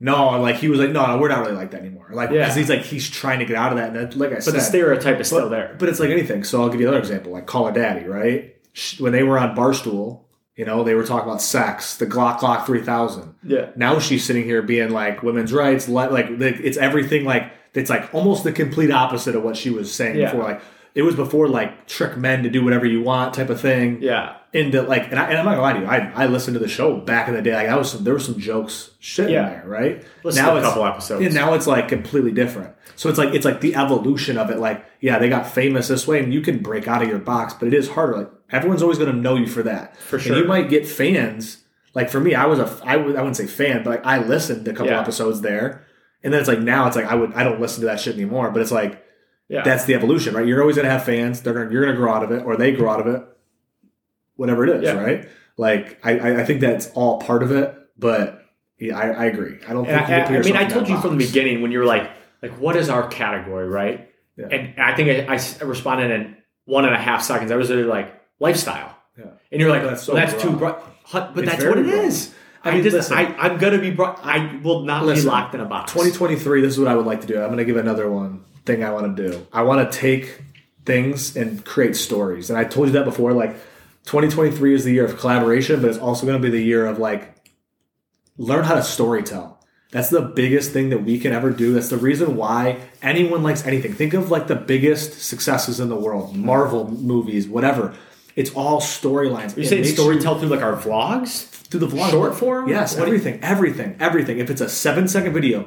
No, 0.00 0.40
like 0.40 0.54
he 0.58 0.68
was 0.68 0.78
like, 0.78 0.90
no, 0.90 1.04
no, 1.04 1.18
we're 1.18 1.26
not 1.26 1.40
really 1.40 1.56
like 1.56 1.72
that 1.72 1.80
anymore. 1.80 2.06
Like, 2.12 2.30
Yeah. 2.30 2.42
because 2.42 2.54
he's 2.54 2.68
like, 2.70 2.82
he's 2.82 3.10
trying 3.10 3.40
to 3.40 3.44
get 3.44 3.56
out 3.56 3.72
of 3.72 3.78
that. 3.78 3.88
And 3.88 3.96
that, 3.96 4.16
like 4.16 4.30
I 4.30 4.34
but 4.36 4.44
said, 4.44 4.54
the 4.54 4.60
stereotype 4.60 5.18
is 5.18 5.26
still 5.26 5.48
there. 5.48 5.74
But 5.76 5.88
it's 5.88 5.98
like 5.98 6.10
anything. 6.10 6.44
So 6.44 6.62
I'll 6.62 6.68
give 6.68 6.80
you 6.80 6.86
another 6.86 7.00
example, 7.00 7.32
like 7.32 7.46
Call 7.46 7.66
Her 7.66 7.72
Daddy, 7.72 8.06
right? 8.06 8.54
When 9.00 9.10
they 9.10 9.24
were 9.24 9.40
on 9.40 9.56
Barstool, 9.56 10.20
you 10.54 10.64
know, 10.64 10.84
they 10.84 10.94
were 10.94 11.02
talking 11.04 11.28
about 11.28 11.42
sex, 11.42 11.96
the 11.96 12.06
Gluck 12.06 12.38
Gluck 12.38 12.64
3000. 12.64 13.34
Yeah. 13.42 13.70
Now 13.74 13.98
she's 13.98 14.24
sitting 14.24 14.44
here 14.44 14.62
being 14.62 14.90
like 14.90 15.24
women's 15.24 15.52
rights, 15.52 15.88
li- 15.88 16.06
like 16.06 16.26
it's 16.30 16.76
everything 16.78 17.24
like 17.24 17.50
it's 17.74 17.90
like 17.90 18.12
almost 18.14 18.44
the 18.44 18.52
complete 18.52 18.90
opposite 18.90 19.34
of 19.34 19.42
what 19.42 19.56
she 19.56 19.70
was 19.70 19.92
saying 19.92 20.16
Yeah. 20.16 20.30
before. 20.32 20.44
Like 20.44 20.60
it 20.94 21.02
was 21.02 21.14
before 21.14 21.48
like 21.48 21.86
trick 21.86 22.16
men 22.16 22.42
to 22.42 22.50
do 22.50 22.64
whatever 22.64 22.86
you 22.86 23.02
want 23.02 23.34
type 23.34 23.50
of 23.50 23.60
thing. 23.60 24.02
Yeah. 24.02 24.34
Into 24.54 24.80
like, 24.82 25.10
and, 25.10 25.18
I, 25.18 25.24
and 25.28 25.36
I'm 25.38 25.44
not 25.44 25.52
gonna 25.56 25.60
lie 25.62 25.72
to 25.74 25.80
you, 25.80 25.86
I, 25.86 26.24
I 26.24 26.26
listened 26.26 26.54
to 26.54 26.58
the 26.58 26.68
show 26.68 26.96
back 26.96 27.28
in 27.28 27.34
the 27.34 27.42
day. 27.42 27.54
Like 27.54 27.68
I 27.68 27.76
was 27.76 27.90
some, 27.92 28.02
there 28.04 28.14
were 28.14 28.18
some 28.20 28.38
jokes 28.38 28.90
shit 28.98 29.28
Yeah. 29.30 29.46
in 29.46 29.52
there, 29.52 29.64
right? 29.66 30.04
Listen 30.24 30.42
now 30.42 30.50
to 30.50 30.54
a 30.56 30.58
it's- 30.58 30.70
couple 30.72 30.86
episodes. 30.86 31.24
and 31.26 31.34
now 31.34 31.52
it's 31.54 31.66
like 31.66 31.88
completely 31.88 32.32
different. 32.32 32.74
So 32.96 33.08
it's 33.08 33.18
like 33.18 33.34
it's 33.34 33.44
like 33.44 33.60
the 33.60 33.76
evolution 33.76 34.38
of 34.38 34.50
it. 34.50 34.58
Like, 34.58 34.84
yeah, 35.00 35.18
they 35.20 35.28
got 35.28 35.46
famous 35.46 35.86
this 35.86 36.08
way, 36.08 36.18
and 36.20 36.34
you 36.34 36.40
can 36.40 36.58
break 36.60 36.88
out 36.88 37.00
of 37.02 37.08
your 37.08 37.20
box, 37.20 37.54
but 37.54 37.68
it 37.68 37.74
is 37.74 37.90
harder. 37.90 38.16
Like 38.16 38.30
everyone's 38.50 38.82
always 38.82 38.98
going 38.98 39.12
to 39.12 39.16
know 39.16 39.36
you 39.36 39.46
for 39.46 39.62
that. 39.62 39.96
For 39.98 40.16
And 40.16 40.24
sure. 40.24 40.36
you 40.38 40.44
might 40.46 40.68
get 40.68 40.84
fans. 40.84 41.58
Like 41.94 42.10
for 42.10 42.18
me, 42.18 42.34
I 42.34 42.46
was 42.46 42.58
a 42.58 42.68
I 42.84 42.96
would 42.96 43.14
I 43.14 43.20
wouldn't 43.20 43.36
say 43.36 43.46
fan, 43.46 43.84
but 43.84 43.90
like 43.90 44.06
I 44.06 44.18
listened 44.18 44.64
to 44.64 44.70
a 44.72 44.74
couple 44.74 44.90
Yeah. 44.90 45.00
episodes 45.00 45.42
there, 45.42 45.84
and 46.22 46.32
then 46.32 46.40
it's 46.40 46.48
like 46.48 46.60
now 46.60 46.86
it's 46.86 46.96
like 46.96 47.06
I 47.06 47.14
would 47.14 47.34
I 47.34 47.44
don't 47.44 47.60
listen 47.60 47.80
to 47.80 47.86
that 47.86 48.00
shit 48.00 48.14
anymore. 48.14 48.50
But 48.50 48.62
it's 48.62 48.72
like 48.72 49.04
Yeah. 49.48 49.62
that's 49.62 49.84
the 49.84 49.94
evolution, 49.94 50.34
right? 50.34 50.46
You're 50.46 50.60
always 50.60 50.76
going 50.76 50.86
to 50.86 50.92
have 50.92 51.04
fans. 51.04 51.42
They're 51.42 51.54
gonna, 51.54 51.70
you're 51.70 51.82
going 51.82 51.94
to 51.94 52.00
grow 52.00 52.12
out 52.12 52.22
of 52.22 52.32
it, 52.32 52.44
or 52.44 52.56
they 52.56 52.72
grow 52.72 52.90
out 52.90 53.00
of 53.00 53.06
it. 53.06 53.24
whatever 54.36 54.64
it 54.64 54.70
is, 54.76 54.82
yeah. 54.84 54.92
right? 54.92 55.28
Like 55.56 55.98
I, 56.04 56.40
I 56.40 56.44
think 56.44 56.60
that's 56.60 56.88
all 56.90 57.18
part 57.18 57.42
of 57.42 57.50
it, 57.50 57.74
but 57.98 58.44
yeah, 58.78 58.96
I, 58.96 59.08
I 59.08 59.24
agree. 59.24 59.58
I 59.66 59.72
don't 59.72 59.84
think. 59.84 60.08
I, 60.08 60.24
I 60.24 60.40
mean, 60.40 60.56
I 60.56 60.64
told 60.66 60.88
you 60.88 60.94
box. 60.94 61.06
from 61.06 61.18
the 61.18 61.26
beginning 61.26 61.62
when 61.62 61.72
you 61.72 61.80
were 61.80 61.84
like, 61.84 62.08
like, 62.42 62.52
what 62.52 62.76
is 62.76 62.88
our 62.88 63.08
category, 63.08 63.68
right? 63.68 64.08
Yeah. 64.36 64.46
And 64.46 64.80
I 64.80 64.94
think 64.94 65.28
I, 65.28 65.34
I, 65.34 65.64
responded 65.64 66.12
in 66.12 66.36
one 66.64 66.84
and 66.84 66.94
a 66.94 66.98
half 66.98 67.22
seconds. 67.22 67.50
I 67.50 67.56
was 67.56 67.70
like 67.70 68.14
lifestyle, 68.38 68.96
yeah. 69.18 69.24
and 69.50 69.60
you're 69.60 69.70
like, 69.70 69.82
that's, 69.82 70.04
so 70.04 70.14
well, 70.14 70.24
that's 70.24 70.40
too 70.40 70.52
broad. 70.52 70.80
But 71.12 71.32
it's 71.38 71.50
that's 71.50 71.64
what 71.64 71.78
it 71.78 71.88
is. 71.88 72.32
I 72.64 72.72
mean, 72.72 72.82
just, 72.82 72.94
listen, 72.94 73.16
I, 73.16 73.34
I'm 73.36 73.58
gonna 73.58 73.78
be 73.78 73.90
brought. 73.90 74.20
I 74.24 74.56
will 74.62 74.80
not 74.82 75.04
listen, 75.04 75.24
be 75.24 75.30
locked 75.30 75.54
in 75.54 75.60
a 75.60 75.64
box. 75.64 75.92
2023. 75.92 76.60
This 76.60 76.72
is 76.74 76.78
what 76.78 76.88
I 76.88 76.96
would 76.96 77.06
like 77.06 77.20
to 77.22 77.26
do. 77.26 77.40
I'm 77.40 77.50
gonna 77.50 77.64
give 77.64 77.76
another 77.76 78.10
one 78.10 78.44
thing 78.68 78.84
I 78.84 78.92
want 78.92 79.16
to 79.16 79.30
do. 79.30 79.46
I 79.52 79.62
want 79.62 79.90
to 79.90 79.98
take 79.98 80.42
things 80.84 81.36
and 81.36 81.64
create 81.64 81.96
stories. 81.96 82.50
And 82.50 82.58
I 82.58 82.64
told 82.64 82.88
you 82.88 82.92
that 82.92 83.04
before. 83.04 83.32
Like 83.32 83.54
2023 84.04 84.74
is 84.74 84.84
the 84.84 84.92
year 84.92 85.04
of 85.04 85.18
collaboration, 85.18 85.80
but 85.80 85.90
it's 85.90 85.98
also 85.98 86.26
going 86.26 86.40
to 86.40 86.42
be 86.42 86.50
the 86.50 86.62
year 86.62 86.86
of 86.86 86.98
like 86.98 87.34
learn 88.36 88.64
how 88.64 88.74
to 88.74 88.82
story 88.82 89.22
tell. 89.22 89.58
That's 89.90 90.10
the 90.10 90.20
biggest 90.20 90.72
thing 90.72 90.90
that 90.90 91.02
we 91.02 91.18
can 91.18 91.32
ever 91.32 91.50
do. 91.50 91.72
That's 91.72 91.88
the 91.88 91.96
reason 91.96 92.36
why 92.36 92.78
anyone 93.00 93.42
likes 93.42 93.66
anything. 93.66 93.94
Think 93.94 94.12
of 94.12 94.30
like 94.30 94.46
the 94.46 94.54
biggest 94.54 95.22
successes 95.22 95.80
in 95.80 95.88
the 95.88 95.96
world, 95.96 96.36
Marvel 96.36 96.90
movies, 96.90 97.48
whatever. 97.48 97.94
It's 98.36 98.50
all 98.54 98.80
storylines. 98.80 99.56
You 99.56 99.64
say 99.64 99.82
story 99.84 100.20
tell 100.20 100.38
through 100.38 100.50
like 100.50 100.62
our 100.62 100.76
vlogs? 100.76 101.57
Through 101.70 101.80
the 101.80 101.86
vlog. 101.86 102.10
Short 102.10 102.34
form? 102.34 102.68
Yes, 102.68 102.96
what 102.96 103.06
everything, 103.06 103.40
everything, 103.42 103.96
everything. 104.00 104.38
If 104.38 104.50
it's 104.50 104.60
a 104.60 104.68
seven 104.68 105.08
second 105.08 105.32
video, 105.34 105.66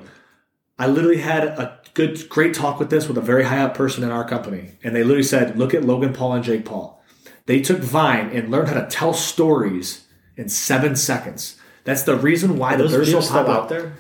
I 0.80 0.88
literally 0.88 1.22
had 1.22 1.44
a 1.44 1.80
good, 1.94 2.28
great 2.30 2.54
talk 2.54 2.80
with 2.80 2.90
this 2.90 3.08
with 3.08 3.18
a 3.18 3.22
very 3.22 3.44
high 3.44 3.62
up 3.62 3.76
person 3.76 4.04
in 4.04 4.10
our 4.10 4.28
company. 4.28 4.72
And 4.84 4.96
they 4.96 5.04
literally 5.04 5.24
said, 5.24 5.58
look 5.58 5.74
at 5.74 5.84
Logan 5.84 6.14
Paul 6.14 6.34
and 6.34 6.44
Jake 6.44 6.66
Paul. 6.66 7.04
They 7.46 7.62
took 7.62 7.80
Vine 7.80 8.30
and 8.30 8.50
learned 8.50 8.70
how 8.70 8.80
to 8.80 8.88
tell 8.88 9.14
stories 9.14 10.08
in 10.38 10.50
seven 10.50 10.96
seconds. 10.96 11.60
That's 11.84 12.04
the 12.04 12.16
reason 12.16 12.58
why 12.58 12.76
the 12.76 12.88
they're 12.88 13.06
so 13.06 13.22
popular 13.22 13.60
out 13.60 13.70
there. 13.70 13.94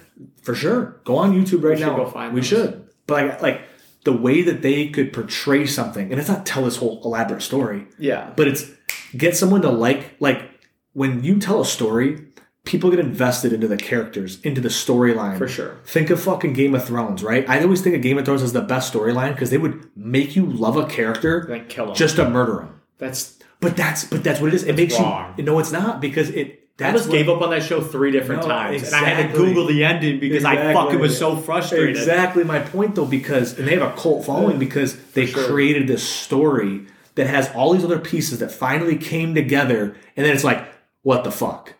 For 0.43 0.55
sure, 0.55 1.01
go 1.03 1.17
on 1.17 1.33
YouTube 1.33 1.63
right 1.63 1.77
we 1.77 1.83
now. 1.83 2.29
we 2.29 2.39
those. 2.39 2.47
should, 2.47 2.89
but 3.07 3.27
like, 3.27 3.41
like 3.41 3.61
the 4.03 4.13
way 4.13 4.41
that 4.43 4.61
they 4.61 4.87
could 4.89 5.13
portray 5.13 5.65
something, 5.65 6.11
and 6.11 6.19
it's 6.19 6.29
not 6.29 6.45
tell 6.45 6.63
this 6.63 6.77
whole 6.77 7.01
elaborate 7.03 7.41
story. 7.41 7.87
Yeah, 7.97 8.31
but 8.35 8.47
it's 8.47 8.69
get 9.17 9.35
someone 9.35 9.61
to 9.63 9.69
like 9.69 10.15
like 10.19 10.50
when 10.93 11.23
you 11.23 11.39
tell 11.39 11.61
a 11.61 11.65
story. 11.65 12.27
People 12.63 12.91
get 12.91 12.99
invested 12.99 13.53
into 13.53 13.67
the 13.67 13.75
characters, 13.75 14.39
into 14.41 14.61
the 14.61 14.69
storyline. 14.69 15.35
For 15.35 15.47
sure. 15.47 15.79
Think 15.83 16.11
of 16.11 16.21
fucking 16.21 16.53
Game 16.53 16.75
of 16.75 16.85
Thrones, 16.85 17.23
right? 17.23 17.43
I 17.49 17.59
always 17.63 17.81
think 17.81 17.95
of 17.95 18.03
Game 18.03 18.19
of 18.19 18.25
Thrones 18.25 18.43
as 18.43 18.53
the 18.53 18.61
best 18.61 18.93
storyline 18.93 19.33
because 19.33 19.49
they 19.49 19.57
would 19.57 19.89
make 19.95 20.35
you 20.35 20.45
love 20.45 20.77
a 20.77 20.85
character 20.85 21.65
kill 21.69 21.87
him. 21.87 21.95
just 21.95 22.17
to 22.17 22.29
murder 22.29 22.61
him. 22.61 22.81
That's 22.99 23.39
but 23.61 23.75
that's 23.75 24.03
but 24.03 24.23
that's 24.23 24.39
what 24.39 24.49
it 24.49 24.53
is. 24.53 24.63
It 24.63 24.75
makes 24.75 24.99
wrong. 24.99 25.33
you 25.37 25.43
no, 25.43 25.57
it's 25.57 25.71
not 25.71 26.01
because 26.01 26.29
it 26.29 26.61
I 26.79 26.87
almost 26.87 27.11
gave 27.11 27.29
up 27.29 27.41
on 27.41 27.51
that 27.51 27.63
show 27.63 27.81
three 27.81 28.11
different 28.11 28.41
no, 28.41 28.47
times, 28.47 28.81
exactly. 28.81 29.09
and 29.11 29.19
I 29.19 29.21
had 29.21 29.31
to 29.31 29.37
Google 29.37 29.67
the 29.67 29.83
ending 29.83 30.19
because 30.19 30.37
exactly. 30.37 30.69
I 30.69 30.73
fucking 30.73 30.95
it 30.95 31.01
was 31.01 31.17
so 31.17 31.35
frustrated. 31.35 31.89
Exactly 31.89 32.43
my 32.43 32.59
point, 32.59 32.95
though, 32.95 33.05
because 33.05 33.57
and 33.57 33.67
they 33.67 33.77
have 33.77 33.93
a 33.93 33.95
cult 33.95 34.25
following 34.25 34.57
because 34.57 34.97
they 35.11 35.27
sure. 35.27 35.47
created 35.47 35.87
this 35.87 36.07
story 36.07 36.87
that 37.15 37.27
has 37.27 37.49
all 37.53 37.73
these 37.73 37.83
other 37.83 37.99
pieces 37.99 38.39
that 38.39 38.51
finally 38.51 38.97
came 38.97 39.35
together, 39.35 39.95
and 40.15 40.25
then 40.25 40.33
it's 40.33 40.43
like, 40.43 40.65
what 41.03 41.23
the 41.23 41.31
fuck? 41.31 41.75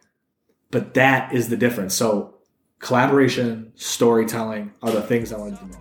But 0.72 0.94
that 0.94 1.34
is 1.34 1.50
the 1.50 1.58
difference. 1.58 1.94
So 1.94 2.36
collaboration, 2.80 3.72
storytelling 3.76 4.74
are 4.82 4.92
the 4.92 5.02
things 5.02 5.32
I 5.32 5.38
wanted 5.38 5.60
to 5.60 5.66
know. 5.68 5.78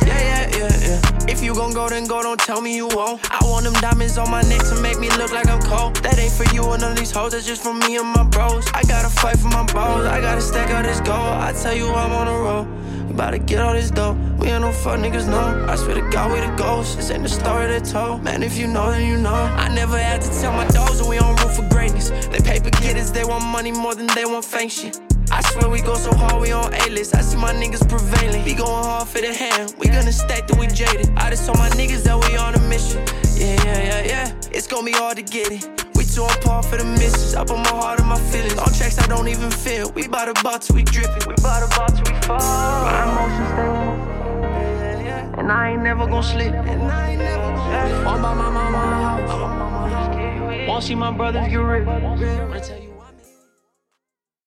And 0.00 0.08
yeah, 0.08 0.48
yeah, 0.48 0.58
yeah, 0.58 0.88
yeah. 0.88 1.26
If 1.28 1.42
you 1.42 1.54
gon' 1.54 1.72
go, 1.72 1.88
then 1.88 2.06
go, 2.06 2.22
don't 2.22 2.40
tell 2.40 2.60
me 2.60 2.74
you 2.74 2.88
won't. 2.88 3.20
I 3.30 3.38
want 3.44 3.64
them 3.64 3.74
diamonds 3.74 4.18
on 4.18 4.30
my 4.30 4.42
neck 4.42 4.62
to 4.68 4.80
make 4.80 4.98
me 4.98 5.08
look 5.10 5.32
like 5.32 5.48
I'm 5.48 5.60
cold. 5.62 5.96
That 5.96 6.18
ain't 6.18 6.32
for 6.32 6.44
you 6.54 6.62
and 6.72 6.82
none 6.82 6.92
of 6.92 6.98
these 6.98 7.10
hoes, 7.10 7.32
that's 7.32 7.46
just 7.46 7.62
for 7.62 7.74
me 7.74 7.96
and 7.96 8.08
my 8.08 8.24
bros. 8.24 8.66
I 8.74 8.82
gotta 8.82 9.08
fight 9.08 9.38
for 9.38 9.48
my 9.48 9.64
balls, 9.72 10.06
I 10.06 10.20
gotta 10.20 10.40
stack 10.40 10.70
out 10.70 10.84
this 10.84 11.00
gold. 11.00 11.34
I 11.48 11.52
tell 11.52 11.74
you 11.74 11.88
I'm 11.88 12.12
on 12.12 12.28
a 12.28 12.32
roll. 12.32 12.64
We 13.06 13.16
bout 13.16 13.30
to 13.30 13.38
get 13.38 13.60
all 13.60 13.72
this 13.72 13.90
dough. 13.90 14.16
We 14.38 14.48
ain't 14.48 14.62
no 14.62 14.72
fuck 14.72 15.00
niggas, 15.00 15.28
no. 15.28 15.66
I 15.68 15.76
swear 15.76 15.96
to 15.96 16.10
God, 16.10 16.32
we 16.32 16.40
the 16.40 16.54
ghosts. 16.56 16.94
This 16.96 17.10
ain't 17.10 17.24
the 17.24 17.28
story 17.28 17.66
they 17.66 17.80
told. 17.80 18.22
Man, 18.22 18.42
if 18.42 18.56
you 18.56 18.66
know, 18.66 18.90
then 18.90 19.06
you 19.06 19.18
know. 19.18 19.34
I 19.34 19.68
never 19.74 19.98
had 19.98 20.22
to 20.22 20.30
tell 20.40 20.52
my 20.52 20.66
dogs 20.68 20.98
that 20.98 21.08
we 21.08 21.18
on 21.18 21.34
room 21.36 21.52
for 21.52 21.68
greatness. 21.74 22.10
They 22.10 22.38
paper 22.38 22.70
getters, 22.70 23.10
they 23.10 23.24
want 23.24 23.44
money 23.44 23.72
more 23.72 23.94
than 23.94 24.06
they 24.14 24.24
want 24.24 24.44
fame 24.44 24.68
shit. 24.68 25.09
I 25.30 25.40
swear 25.42 25.68
we 25.70 25.80
go 25.80 25.94
so 25.94 26.12
hard, 26.12 26.40
we 26.40 26.52
on 26.52 26.74
A-list. 26.74 27.14
I 27.14 27.20
see 27.20 27.36
my 27.36 27.52
niggas 27.52 27.88
prevailing. 27.88 28.44
We 28.44 28.54
going 28.54 28.84
hard 28.84 29.08
for 29.08 29.20
the 29.20 29.32
hand. 29.32 29.74
We 29.78 29.86
gonna 29.88 30.12
stack 30.12 30.48
that 30.48 30.58
we 30.58 30.66
jaded. 30.66 31.10
I 31.16 31.30
just 31.30 31.46
told 31.46 31.58
my 31.58 31.70
niggas 31.70 32.02
that 32.04 32.18
we 32.18 32.36
on 32.36 32.54
a 32.54 32.60
mission. 32.68 33.00
Yeah, 33.36 33.56
yeah, 33.64 33.82
yeah, 33.82 34.02
yeah. 34.06 34.50
It's 34.50 34.66
gonna 34.66 34.84
be 34.84 34.92
hard 34.92 35.16
to 35.16 35.22
get 35.22 35.52
it. 35.52 35.64
We 35.94 36.04
too 36.04 36.22
on 36.22 36.36
par 36.42 36.62
for 36.62 36.76
the 36.76 36.84
misses. 36.84 37.34
I 37.34 37.44
put 37.44 37.58
my 37.58 37.68
heart 37.68 38.00
and 38.00 38.08
my 38.08 38.18
feelings. 38.18 38.58
On 38.58 38.72
tracks 38.72 38.98
I 38.98 39.06
don't 39.06 39.28
even 39.28 39.50
feel. 39.50 39.90
We 39.92 40.08
bout 40.08 40.34
to 40.34 40.42
ball 40.42 40.58
till 40.58 40.76
we 40.76 40.82
drippin'. 40.82 41.26
We 41.28 41.34
bout 41.42 41.60
to 41.62 41.68
ball 41.76 41.88
till 41.88 42.12
we 42.12 42.20
fall. 42.22 42.38
My 42.38 43.04
emotions 43.04 43.48
stay 43.54 45.40
And 45.40 45.52
I 45.52 45.70
ain't 45.70 45.82
never 45.82 46.06
gon' 46.06 46.22
slip. 46.22 46.52
And 46.54 46.82
I 46.82 47.10
ain't 47.10 47.20
never 47.20 47.42
gon' 47.42 47.92
slip. 47.92 48.06
One 48.06 48.22
by 48.22 48.34
my 48.34 48.50
mama 48.50 48.78
house. 49.06 50.68
Won't 50.68 50.84
see 50.84 50.94
my 50.94 51.10
brothers 51.12 51.48
get 51.48 51.56
rich. 51.56 52.89